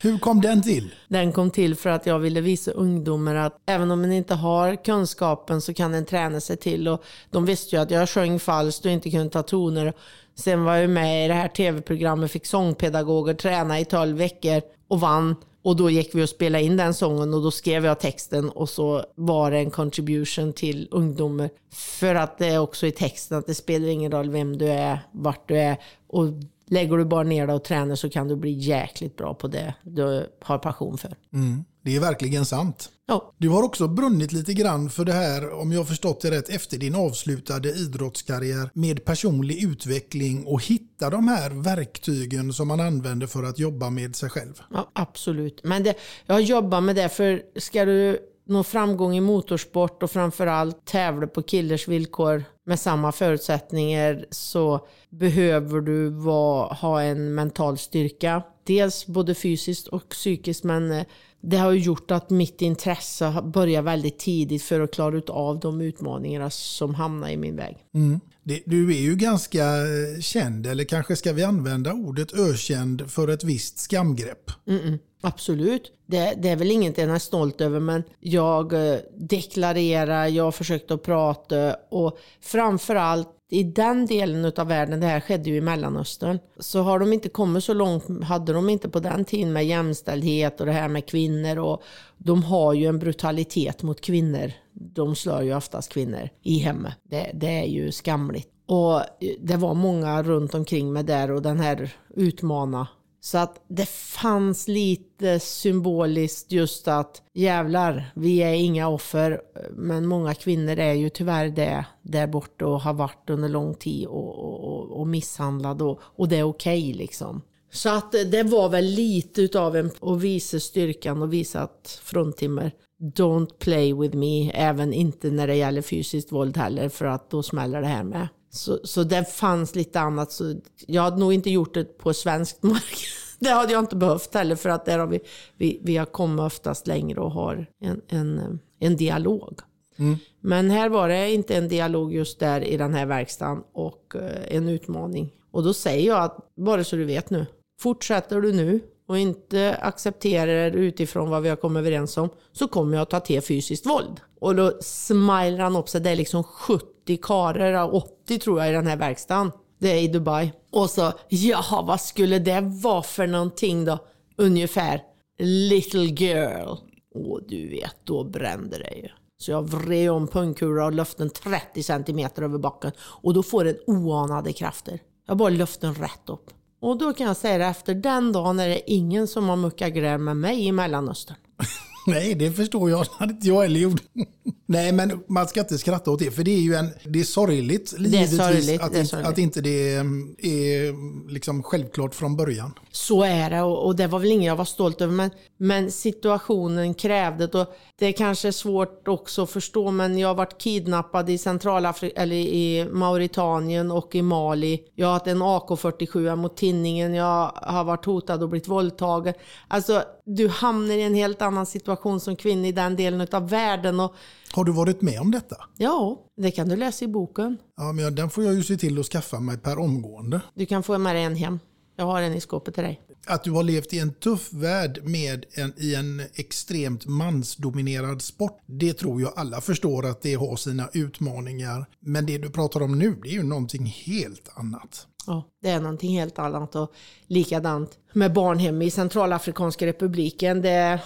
[0.00, 0.94] Hur kom den till?
[1.08, 4.84] Den kom till för att jag ville visa ungdomar att även om man inte har
[4.84, 6.88] kunskapen så kan en träna sig till.
[6.88, 9.92] Och de visste ju att jag sjöng falskt och inte kunde ta toner.
[10.34, 15.00] Sen var jag med i det här tv-programmet, fick sångpedagoger träna i 12 veckor och
[15.00, 15.36] vann.
[15.62, 18.68] Och då gick vi och spelade in den sången och då skrev jag texten och
[18.68, 21.50] så var det en contribution till ungdomar.
[21.72, 24.98] För att det är också i texten att det spelar ingen roll vem du är,
[25.12, 25.76] vart du är.
[26.06, 26.24] Och
[26.70, 29.74] lägger du bara ner dig och tränar så kan du bli jäkligt bra på det
[29.82, 31.16] du har passion för.
[31.32, 32.90] Mm, det är verkligen sant.
[33.06, 33.34] Ja.
[33.38, 36.78] Du har också brunnit lite grann för det här, om jag förstått det rätt, efter
[36.78, 43.42] din avslutade idrottskarriär med personlig utveckling och hitta de här verktygen som man använder för
[43.42, 44.62] att jobba med sig själv.
[44.70, 45.60] Ja, absolut.
[45.64, 45.94] Men det,
[46.26, 48.18] jag jobbar med det för ska du
[48.48, 55.80] nå framgång i motorsport och framförallt tävla på killers villkor med samma förutsättningar så behöver
[55.80, 58.42] du vara, ha en mental styrka.
[58.64, 61.04] Dels både fysiskt och psykiskt men eh,
[61.40, 65.60] det har ju gjort att mitt intresse börjar väldigt tidigt för att klara ut av
[65.60, 67.76] de utmaningarna som hamnar i min väg.
[67.94, 68.20] Mm.
[68.48, 73.28] Det, du är ju ganska eh, känd, eller kanske ska vi använda ordet ökänd för
[73.28, 74.50] ett visst skamgrepp.
[74.66, 75.92] Mm-mm, absolut.
[76.06, 80.52] Det, det är väl inget jag är stolt över men jag eh, deklarerar, jag har
[80.52, 85.60] försökt att prata och framförallt i den delen av världen, det här skedde ju i
[85.60, 89.66] Mellanöstern, så har de inte kommit så långt, hade de inte på den tiden med
[89.66, 91.82] jämställdhet och det här med kvinnor och
[92.18, 94.52] de har ju en brutalitet mot kvinnor.
[94.80, 96.94] De slår ju oftast kvinnor i hemmet.
[97.02, 98.48] Det, det är ju skamligt.
[98.66, 99.02] Och
[99.40, 102.86] det var många runt omkring mig där och den här utmana
[103.20, 109.40] så att det fanns lite symboliskt just att jävlar, vi är inga offer.
[109.72, 114.06] Men många kvinnor är ju tyvärr det där borta och har varit under lång tid
[114.06, 117.42] och, och, och misshandlade och, och det är okej liksom.
[117.72, 122.72] Så att det var väl lite utav en att visa styrkan och visa att fruntimmer
[123.00, 127.42] don't play with me, även inte när det gäller fysiskt våld heller för att då
[127.42, 128.28] smäller det här med.
[128.50, 130.32] Så, så det fanns lite annat.
[130.32, 130.54] Så
[130.86, 132.98] jag hade nog inte gjort det på svenskt mark.
[133.40, 135.20] Det hade jag inte behövt heller för att där har vi,
[135.56, 139.60] vi, vi har kommit oftast längre och har en, en, en dialog.
[139.96, 140.16] Mm.
[140.40, 144.56] Men här var det inte en dialog just där i den här verkstaden och eh,
[144.56, 145.32] en utmaning.
[145.50, 147.46] Och då säger jag att, bara så du vet nu,
[147.80, 152.96] fortsätter du nu och inte accepterar utifrån vad vi har kommit överens om så kommer
[152.96, 154.20] jag att ta till fysiskt våld.
[154.40, 156.00] Och då smilar han upp sig.
[156.00, 159.52] Det är liksom 70 karlar, 80 tror jag i den här verkstaden.
[159.78, 160.52] Det är i Dubai.
[160.70, 163.98] Och så, jaha vad skulle det vara för någonting då?
[164.36, 165.02] Ungefär,
[165.38, 166.76] little girl.
[167.14, 169.08] Och du vet, då brände det ju.
[169.38, 172.92] Så jag vred om pungkula och lyfte den 30 centimeter över backen.
[173.00, 175.00] Och då får den oanade krafter.
[175.26, 176.50] Jag bara lyfte den rätt upp.
[176.80, 179.92] Och då kan jag säga det, efter den dagen är det ingen som har muckat
[179.92, 181.36] gräl med mig i Mellanöstern.
[182.06, 183.00] Nej, det förstår jag.
[183.00, 184.02] Det hade inte jag heller gjort.
[184.66, 186.30] Nej, men man ska inte skratta åt det.
[186.30, 189.28] För det är ju en, det är sorgligt, Det är sorgligt, att, det är sorgligt.
[189.28, 192.72] att inte det mm, är liksom självklart från början.
[192.92, 195.12] Så är det och, och det var väl inget jag var stolt över.
[195.12, 195.30] Men,
[195.60, 197.66] men situationen krävde det.
[197.98, 202.36] Det är kanske svårt också att förstå men jag har varit kidnappad i Centralafrika, eller
[202.36, 204.84] i Mauritanien och i Mali.
[204.94, 207.14] Jag har haft en AK47 mot tinningen.
[207.14, 209.34] Jag har varit hotad och blivit våldtagen.
[209.68, 214.00] Alltså du hamnar i en helt annan situation som kvinna i den delen av världen.
[214.00, 214.14] Och,
[214.54, 215.56] Har du varit med om detta?
[215.76, 217.58] ja, det kan du läsa i boken.
[217.76, 220.40] Ja, men den får jag ju se till att skaffa mig per omgående.
[220.54, 221.58] Du kan få med dig en hem.
[221.96, 223.00] Jag har en i skåpet till dig.
[223.26, 228.60] Att du har levt i en tuff värld med en, i en extremt mansdominerad sport,
[228.66, 231.86] det tror jag alla förstår att det har sina utmaningar.
[232.00, 235.06] Men det du pratar om nu, det är ju någonting helt annat.
[235.26, 236.92] Ja, det är någonting helt annat och
[237.26, 240.62] likadant med barnhem i Centralafrikanska republiken.
[240.62, 241.00] Det,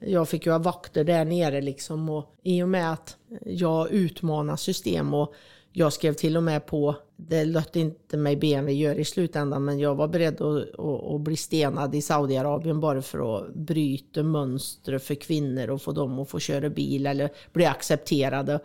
[0.00, 4.56] jag fick ju ha vakter där nere liksom och i och med att jag utmanar
[4.56, 5.34] system och
[5.72, 6.96] jag skrev till och med på,
[7.28, 11.20] det lät inte mig BMW göra i slutändan, men jag var beredd att, att, att
[11.20, 16.30] bli stenad i Saudiarabien bara för att bryta mönster för kvinnor och få dem att
[16.30, 18.60] få köra bil eller bli accepterade.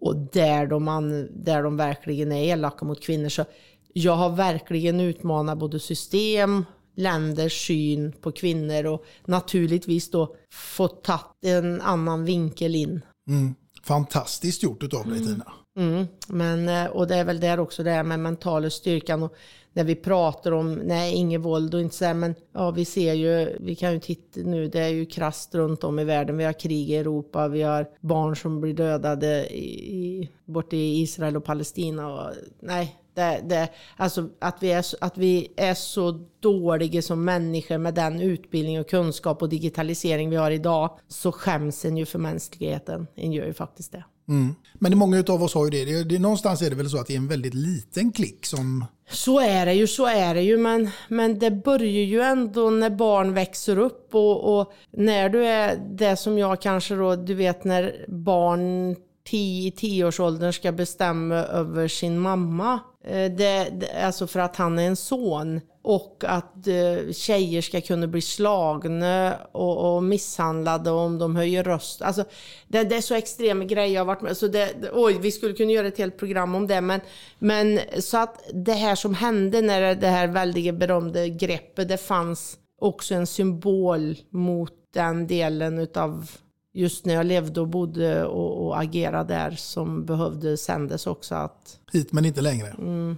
[0.00, 3.28] Och där de, an, där de verkligen är elaka mot kvinnor.
[3.28, 3.44] Så
[3.92, 6.64] jag har verkligen utmanat både system,
[6.96, 13.00] länders syn på kvinnor och naturligtvis då fått ta en annan vinkel in.
[13.28, 13.54] Mm.
[13.82, 15.52] Fantastiskt gjort utav dig Tina.
[15.80, 16.06] Mm.
[16.28, 19.22] Men, eh, och det är väl där också det här med mentala styrkan.
[19.22, 19.34] Och
[19.72, 23.14] när vi pratar om, nej inget våld och inte så här, men ja vi ser
[23.14, 26.36] ju, vi kan ju titta nu, det är ju krasst runt om i världen.
[26.36, 31.00] Vi har krig i Europa, vi har barn som blir dödade i, i, borta i
[31.00, 32.14] Israel och Palestina.
[32.14, 32.30] Och,
[32.60, 37.94] nej, det, det, alltså att vi, är, att vi är så dåliga som människor med
[37.94, 43.06] den utbildning och kunskap och digitalisering vi har idag så skäms en ju för mänskligheten.
[43.14, 44.04] En gör ju faktiskt det.
[44.30, 44.54] Mm.
[44.74, 45.84] Men många av oss har ju det.
[45.84, 48.84] det, det någonstans är det väl så att det är en väldigt liten klick som...
[49.10, 50.58] Så är det ju, så är det ju.
[50.58, 55.76] Men, men det börjar ju ändå när barn växer upp och, och när du är
[55.90, 58.96] det som jag kanske då, du vet när barn
[59.32, 62.80] i tioårsåldern ska bestämma över sin mamma.
[63.04, 65.60] Eh, det, det, alltså för att han är en son.
[65.82, 72.02] Och att eh, tjejer ska kunna bli slagna och, och misshandlade om de höjer röst.
[72.02, 72.24] Alltså,
[72.68, 75.54] det, det är så extrema grejer jag har varit med så det, Oj, vi skulle
[75.54, 76.80] kunna göra ett helt program om det.
[76.80, 77.00] Men,
[77.38, 82.56] men så att det här som hände när det, här väldiga berömda greppet, det fanns
[82.80, 86.30] också en symbol mot den delen utav
[86.72, 91.34] just när jag levde och bodde och, och agerade där som behövde sändas också.
[91.34, 92.68] Att, Hit men inte längre.
[92.68, 93.16] mm,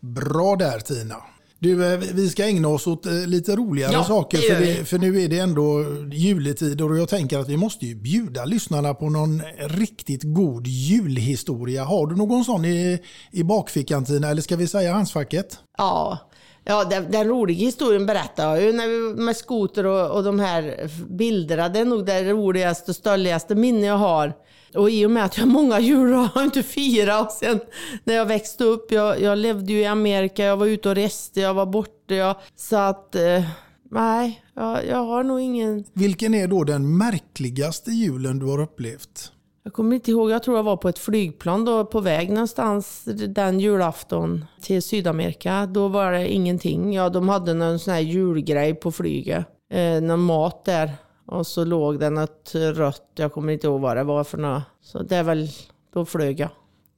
[0.00, 1.16] Bra där Tina.
[1.62, 4.38] Du, eh, vi ska ägna oss åt eh, lite roligare Ja, saker.
[4.38, 7.86] det för, det, för nu är det ändå juletider och jag tänker att vi måste
[7.86, 11.84] ju bjuda lyssnarna på någon riktigt god julhistoria.
[11.84, 12.98] Har du någon sån i,
[13.32, 15.58] i bakfickan Tina, eller ska vi säga handskfacket?
[15.78, 16.18] Ja,
[16.64, 20.40] ja den, den roliga historien berättade jag ju när vi, med skoter och, och de
[20.40, 21.68] här bilderna.
[21.68, 24.32] Det är nog det roligaste och stöldigaste minne jag har.
[24.74, 27.26] Och i och med att jag har många jul har jag inte firat.
[27.26, 27.60] Och sen
[28.04, 31.40] när jag växte upp, jag, jag levde ju i Amerika, jag var ute och reste,
[31.40, 32.14] jag var borta.
[32.14, 33.42] Jag, så att, eh,
[33.90, 35.84] nej, jag, jag har nog ingen...
[35.92, 39.32] Vilken är då den märkligaste julen du har upplevt?
[39.64, 43.02] Jag kommer inte ihåg, jag tror jag var på ett flygplan då på väg någonstans
[43.28, 45.66] den julafton till Sydamerika.
[45.66, 46.92] Då var det ingenting.
[46.92, 49.46] Ja, de hade någon sån här julgrej på flyget.
[49.72, 50.90] Eh, någon mat där.
[51.26, 54.62] Och så låg det något rött, jag kommer inte ihåg vad det var för något.
[54.82, 55.48] Så det är väl,
[55.94, 56.48] då flög jag.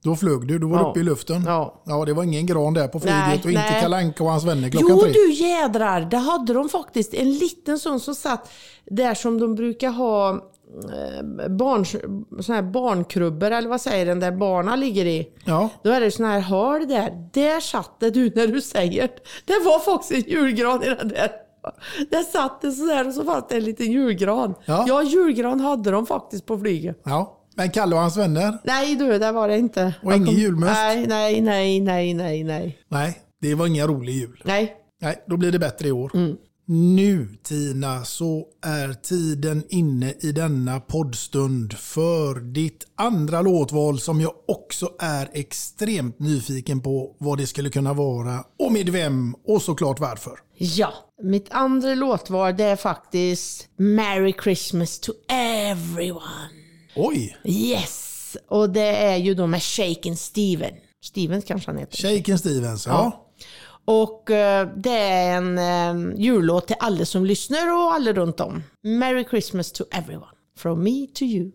[0.03, 0.89] Då flög du, du var Ja.
[0.89, 1.43] uppe i luften.
[1.45, 1.81] Ja.
[1.85, 3.81] ja, det var ingen gran där på flyget Nej, och inte nej.
[3.81, 5.11] Kalle Anka och hans vänner klockan Jo tre.
[5.11, 7.13] du jädrar, det hade de faktiskt.
[7.13, 8.49] En liten sån som satt
[8.85, 11.85] där som de brukar ha eh, barn,
[12.43, 15.27] sån här barnkrubbor eller vad säger den där barna ligger i.
[15.45, 15.69] Ja.
[15.83, 17.29] Då är det sån här hål där.
[17.33, 19.19] Där satt det du när du säger det.
[19.45, 21.31] Det var faktiskt en julgran i den där.
[22.11, 24.55] Där satt det sådär och så fanns det en liten julgran.
[24.65, 24.85] Ja.
[24.87, 27.01] Ja, julgran hade de faktiskt på flyget.
[27.05, 27.41] Ja.
[27.57, 28.57] Men Kalle och hans vänner?
[28.63, 29.93] Nej du, det var det inte.
[30.03, 30.73] Och ingen kom- julmust?
[30.73, 32.77] Nej, nej, nej, nej, nej, nej.
[32.89, 34.41] Nej, det var ingen rolig jul.
[34.45, 34.73] Nej.
[35.01, 36.11] Nej, då blir det bättre i år.
[36.13, 36.35] Mm.
[36.67, 44.31] Nu Tina så är tiden inne i denna poddstund för ditt andra låtval som jag
[44.47, 49.99] också är extremt nyfiken på vad det skulle kunna vara och med vem och såklart
[49.99, 50.33] varför.
[50.57, 50.93] Ja,
[51.23, 56.49] mitt andra låtval det är faktiskt Merry Christmas to everyone.
[56.95, 57.37] Oj!
[57.43, 58.37] Yes!
[58.49, 60.73] Och det är ju då med Shaken Steven.
[61.03, 61.97] Stevens kanske han heter.
[61.97, 63.24] Shaken Stevens, ja.
[63.85, 68.63] Och eh, det är en eh, jullåt till alla som lyssnar och alla runt om.
[68.83, 70.31] Merry Christmas to everyone.
[70.57, 71.51] From me to you.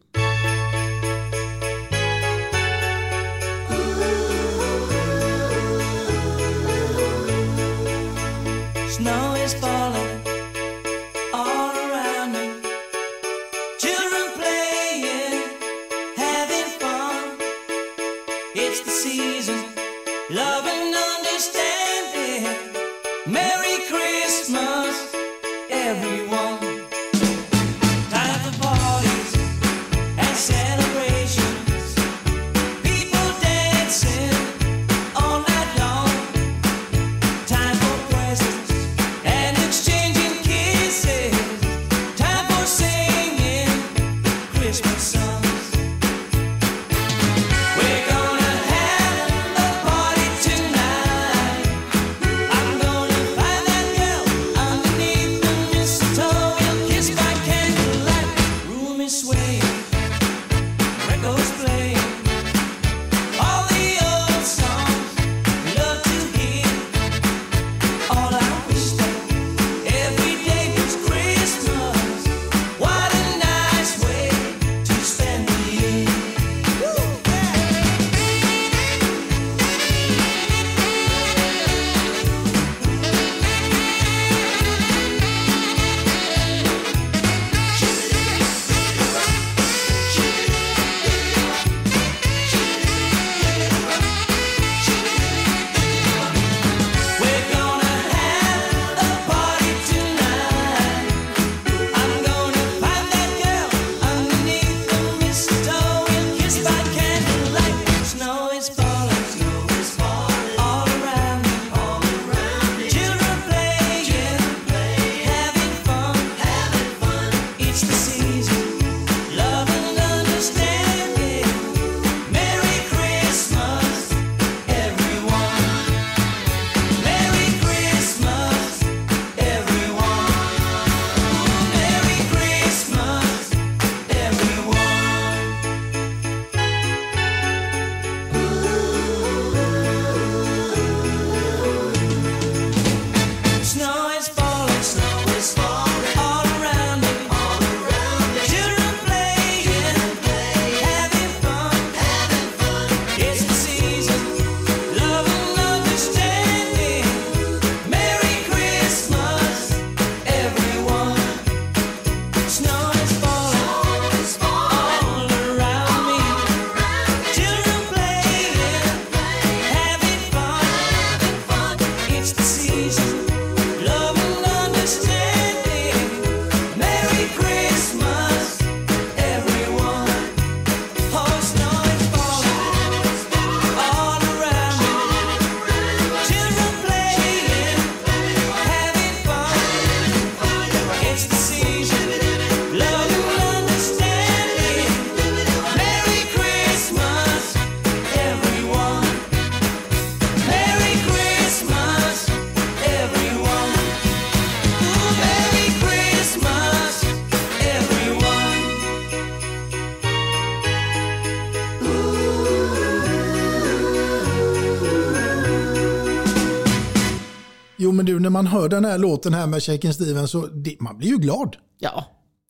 [218.01, 220.99] Men du, när man hör den här låten här med Shaken Stevens så det, man
[220.99, 221.57] blir ju glad.
[221.79, 222.05] Ja,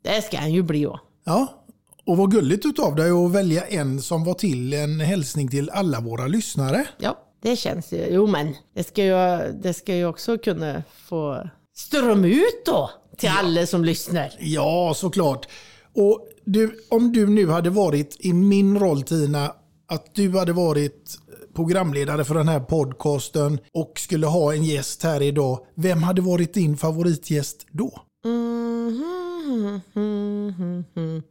[0.04, 0.82] det ska han ju bli.
[0.82, 1.00] Ja.
[1.24, 1.64] Ja,
[2.06, 6.00] och vad gulligt utav dig att välja en som var till en hälsning till alla
[6.00, 6.86] våra lyssnare.
[6.98, 8.06] Ja, det känns ju.
[8.10, 13.30] Jo, men det ska ju, det ska ju också kunna få ström ut då till
[13.38, 14.32] alla som lyssnar.
[14.40, 15.48] Ja, såklart.
[15.94, 19.52] Och du, om du nu hade varit i min roll Tina,
[19.88, 21.18] att du hade varit
[21.54, 25.58] programledare för den här podcasten och skulle ha en gäst här idag.
[25.74, 28.00] Vem hade varit din favoritgäst då?
[28.24, 31.22] Mhm, mhm, mhm.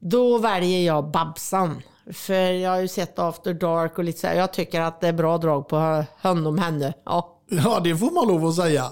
[0.00, 1.82] Då väljer jag Babsan.
[2.12, 4.34] För jag har ju sett After Dark och lite så här.
[4.34, 6.94] Jag tycker att det är bra drag på honom, henne.
[7.04, 7.34] Ja.
[7.50, 8.84] Ja, det får man lov att säga.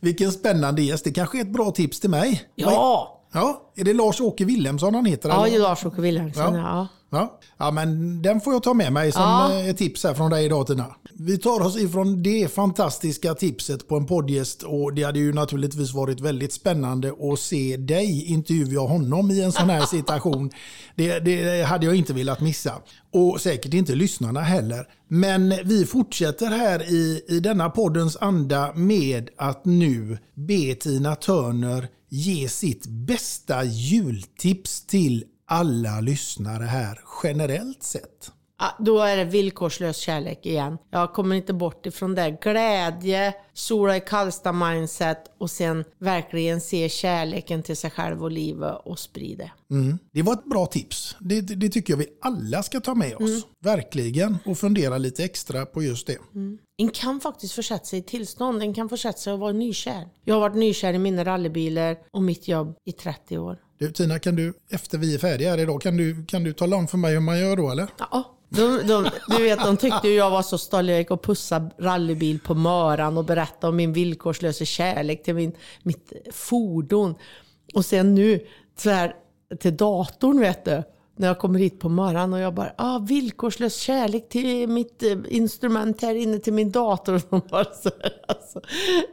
[0.00, 1.04] Vilken spännande gäst.
[1.04, 2.42] Det kanske är ett bra tips till mig.
[2.54, 3.20] Ja!
[3.32, 5.28] Ja, är det Lars-Åke Wilhelmsson han heter?
[5.28, 6.54] Ja, Lars-Åke Wilhelmsson.
[6.54, 6.60] Ja.
[6.60, 6.88] Ja.
[7.14, 7.40] Ja.
[7.58, 9.52] ja, men den får jag ta med mig som Ja.
[9.52, 10.86] eh, ett tips här från dig idag Tina.
[11.18, 15.94] Vi tar oss ifrån det fantastiska tipset på en poddgäst och det hade ju naturligtvis
[15.94, 20.50] varit väldigt spännande att se dig intervjua honom i en sån här situation.
[20.96, 22.72] Det, det hade jag inte velat missa.
[23.12, 24.86] Och säkert inte lyssnarna heller.
[25.08, 31.88] Men vi fortsätter här i, i denna poddens anda med att nu be Tina Turner
[32.08, 38.32] ge sitt bästa jultips till alla lyssnare här generellt sett.
[38.78, 40.78] Då är det villkorslös kärlek igen.
[40.90, 42.38] Jag kommer inte bort ifrån det.
[42.42, 48.74] Glädje, sola i Karlstad mindset och sen verkligen se kärleken till sig själv och livet
[48.84, 49.50] och sprida.
[49.70, 49.98] Mm.
[50.12, 51.16] Det var ett bra tips.
[51.20, 53.20] Det, det, det tycker jag vi alla ska ta med oss.
[53.20, 53.42] Mm.
[53.60, 54.36] Verkligen.
[54.46, 56.18] Och fundera lite extra på just det.
[56.76, 58.62] En kan faktiskt försätta sig i tillstånd.
[58.62, 60.08] En kan försätta sig att vara nykär.
[60.24, 63.58] Jag har varit nykär i mina rallybilar och mitt jobb i 30 år.
[63.78, 66.76] Du, Tina, kan du, efter vi är färdiga här idag, kan du, kan du tala
[66.76, 67.86] om för mig hur man gör då eller?
[67.98, 68.30] Ja.
[68.48, 70.88] De, de, du vet, de tyckte ju jag var så stolt.
[70.88, 75.52] Jag gick och pussade rallybil på Möran och berättade om min villkorslösa kärlek till min,
[75.82, 77.14] mitt fordon.
[77.74, 78.46] Och sen nu
[78.76, 79.14] så här,
[79.60, 80.82] till datorn vet du.
[81.16, 85.16] När jag kommer hit på morgonen och jag bara, ah, villkorslös kärlek till mitt eh,
[85.28, 87.22] instrument här inne till min dator.
[87.28, 88.60] Och bara så här, alltså,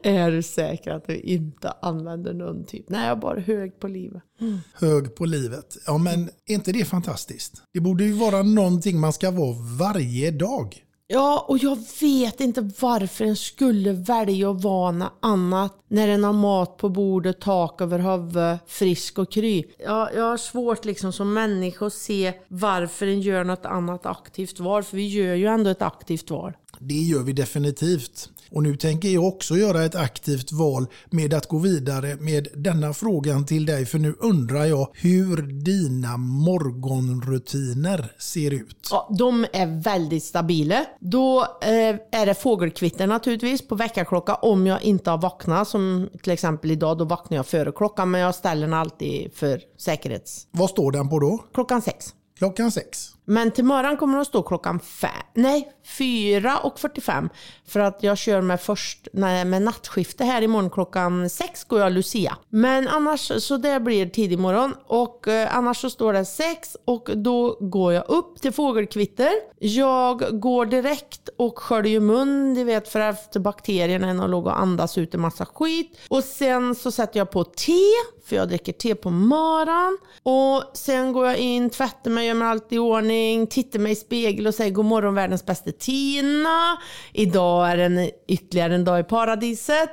[0.03, 2.89] är du säker att du inte använder någon typ?
[2.89, 4.23] Nej, jag är bara hög på livet.
[4.41, 4.59] Mm.
[4.73, 5.77] Hög på livet.
[5.85, 7.63] Ja, men är inte det fantastiskt?
[7.73, 10.85] Det borde ju vara någonting man ska vara varje dag.
[11.13, 16.23] Ja, och jag vet inte varför en skulle välja att vara något annat när en
[16.23, 19.63] har mat på bordet, tak över huvudet, frisk och kry.
[19.79, 24.59] Ja, jag har svårt liksom som människa att se varför en gör något annat aktivt
[24.59, 26.53] val, för vi gör ju ändå ett aktivt val.
[26.79, 28.29] Det gör vi definitivt.
[28.51, 32.93] Och nu tänker jag också göra ett aktivt val med att gå vidare med denna
[32.93, 33.85] frågan till dig.
[33.85, 38.87] För nu undrar jag hur dina morgonrutiner ser ut.
[38.91, 40.85] Ja, de är väldigt stabila.
[40.99, 45.67] Då eh, är det fågelkvitter naturligtvis på väckarklocka om jag inte har vaknat.
[45.67, 49.61] Som till exempel idag, då vaknar jag före klockan men jag ställer den alltid för
[49.77, 50.47] säkerhets...
[50.51, 51.43] Vad står den på då?
[51.53, 52.13] Klockan sex.
[52.37, 53.11] Klockan sex.
[53.31, 57.29] Men till morgon kommer de att stå klockan fem, nej 4 och 45.
[57.67, 61.91] För att jag kör med, först, nej, med nattskifte här imorgon klockan 6 går jag
[61.91, 62.37] Lucia.
[62.49, 67.09] Men annars så det blir tidig morgon och eh, annars så står det 6 och
[67.15, 69.31] då går jag upp till fågelkvitter.
[69.59, 74.97] Jag går direkt och sköljer mun, du vet för efter bakterierna än att och andas
[74.97, 75.99] ut en massa skit.
[76.07, 77.91] Och sen så sätter jag på te,
[78.25, 79.97] för jag dricker te på morgonen.
[80.23, 83.95] Och sen går jag in, tvättar mig, gör mig allt i ordning, tittar mig i
[83.95, 86.77] spegel och säger god morgon världens bästa Tina.
[87.14, 89.89] Idag är en ytterligare en dag i paradiset.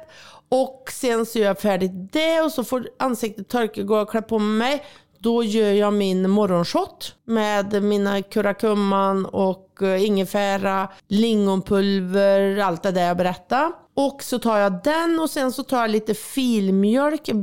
[0.49, 4.21] Och sen så gör jag färdigt det och så får ansiktet torka, går och klär
[4.21, 4.85] på mig.
[5.19, 13.07] Då gör jag min morgonshot med mina kurrakumman och eh, ingefära, lingonpulver, allt det där
[13.07, 13.73] jag berättade.
[14.01, 17.37] Och så tar jag den och sen så tar jag lite filmjölk eh,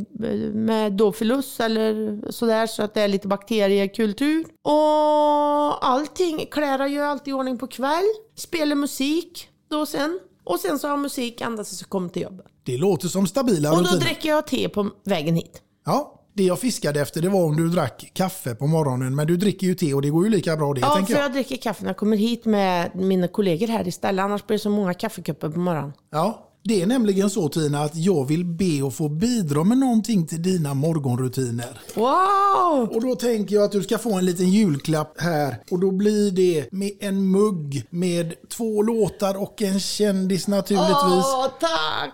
[0.53, 4.45] med Dofilus eller sådär så att det är lite bakteriekultur.
[4.61, 8.03] Och allting, kläder gör alltid i ordning på kväll.
[8.36, 10.19] Spelar musik då sen.
[10.44, 12.45] Och sen så har jag musik ända tills jag kommer till jobbet.
[12.64, 14.02] Det låter som stabila Och då rutiner.
[14.02, 15.61] dricker jag te på vägen hit.
[15.86, 19.16] Ja, det jag fiskade efter det var om du drack kaffe på morgonen.
[19.16, 21.20] Men du dricker ju te och det går ju lika bra det Ja, tänker för
[21.20, 21.26] jag.
[21.26, 24.24] jag dricker kaffe när jag kommer hit med mina kollegor här istället.
[24.24, 25.94] Annars blir det så många kaffekoppar på morgonen.
[26.12, 30.28] Ja, det är nämligen så Tina att jag vill be att få bidra med någonting
[30.28, 31.82] till dina morgonrutiner.
[31.95, 32.90] Wow!
[32.95, 35.56] Och då tänker jag att du ska få en liten julklapp här.
[35.72, 41.26] Och då blir det med en mugg med två låtar och en kändis naturligtvis.
[41.26, 42.12] Åh, tack!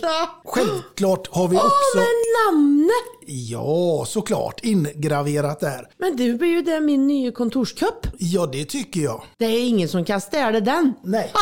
[0.00, 0.30] tack!
[0.44, 1.98] Självklart har vi Åh, också...
[1.98, 2.06] men
[2.62, 3.21] namnet!
[3.32, 5.88] Ja, såklart ingraverat där.
[5.98, 8.06] Men du blir ju det min nya kontorskupp.
[8.18, 9.22] Ja, det tycker jag.
[9.38, 10.94] Det är ingen som kan städa den.
[11.04, 11.32] Nej.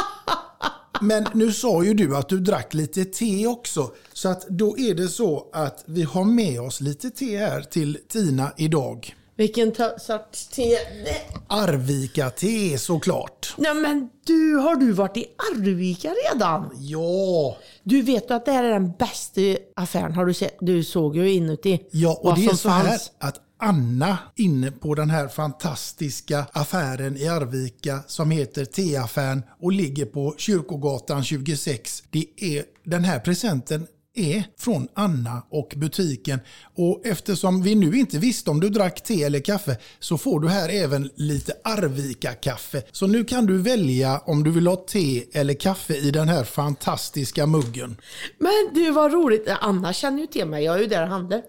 [1.00, 3.90] Men nu sa ju du att du drack lite te också.
[4.12, 7.98] Så att då är det så att vi har med oss lite te här till
[8.08, 9.14] Tina idag.
[9.40, 10.68] Vilken sorts te?
[11.04, 11.26] Nej.
[11.46, 13.54] Arvika te såklart.
[13.56, 16.70] Nej men du, har du varit i Arvika redan?
[16.78, 17.56] Ja.
[17.82, 19.40] Du vet att det här är den bästa
[19.76, 20.12] affären?
[20.12, 20.56] Har du sett?
[20.60, 21.80] Du såg ju inuti.
[21.90, 23.12] Ja, och vad det är som så här fanns.
[23.18, 30.06] att Anna inne på den här fantastiska affären i Arvika som heter Teaffären och ligger
[30.06, 32.02] på Kyrkogatan 26.
[32.10, 33.86] Det är den här presenten
[34.20, 36.40] är från Anna och butiken.
[36.76, 40.48] Och eftersom vi nu inte visste om du drack te eller kaffe så får du
[40.48, 42.82] här även lite Arvika-kaffe.
[42.92, 46.44] Så nu kan du välja om du vill ha te eller kaffe i den här
[46.44, 47.96] fantastiska muggen.
[48.38, 49.48] Men du vad roligt.
[49.60, 50.64] Anna känner ju till mig.
[50.64, 51.42] Jag är ju där och handlar.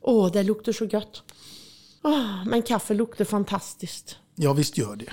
[0.00, 1.22] Åh, det luktar så gott.
[2.02, 4.16] Åh, men kaffe luktar fantastiskt.
[4.34, 5.12] Ja, visst gör det.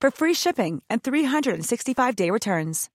[0.00, 2.90] for free shipping and 365-day returns.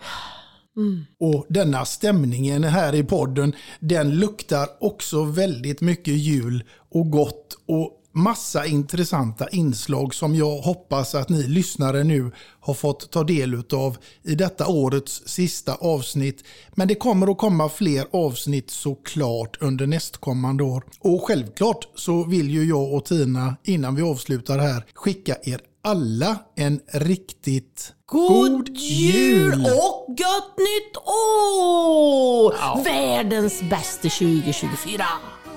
[1.20, 7.97] Och denna stämningen här i podden, den luktar också väldigt mycket jul och gott och
[8.22, 13.96] massa intressanta inslag som jag hoppas att ni lyssnare nu har fått ta del av
[14.22, 16.44] i detta årets sista avsnitt.
[16.74, 20.84] Men det kommer att komma fler avsnitt såklart under nästkommande år.
[21.00, 26.36] Och självklart så vill ju jag och Tina innan vi avslutar här skicka er alla
[26.56, 32.54] en riktigt God, jul och gott nytt år!
[32.58, 32.82] Ja.
[32.84, 35.04] Världens bästa 2024.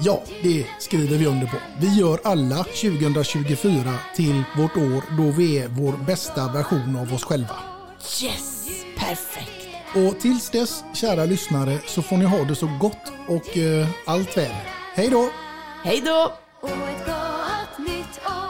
[0.04, 1.58] Ja, det skriver vi under på.
[1.80, 7.24] Vi gör alla 2024 till vårt år då vi är vår bästa version av oss
[7.24, 7.56] själva.
[8.24, 8.68] Yes!
[8.98, 9.68] Perfekt!
[9.96, 14.38] Och tills dess, kära lyssnare, så får ni ha det så gott och eh, allt
[14.38, 14.52] väl.
[14.96, 15.30] Hej då!
[15.84, 16.34] Hej då!
[16.62, 18.41] Och ett gott nytt år!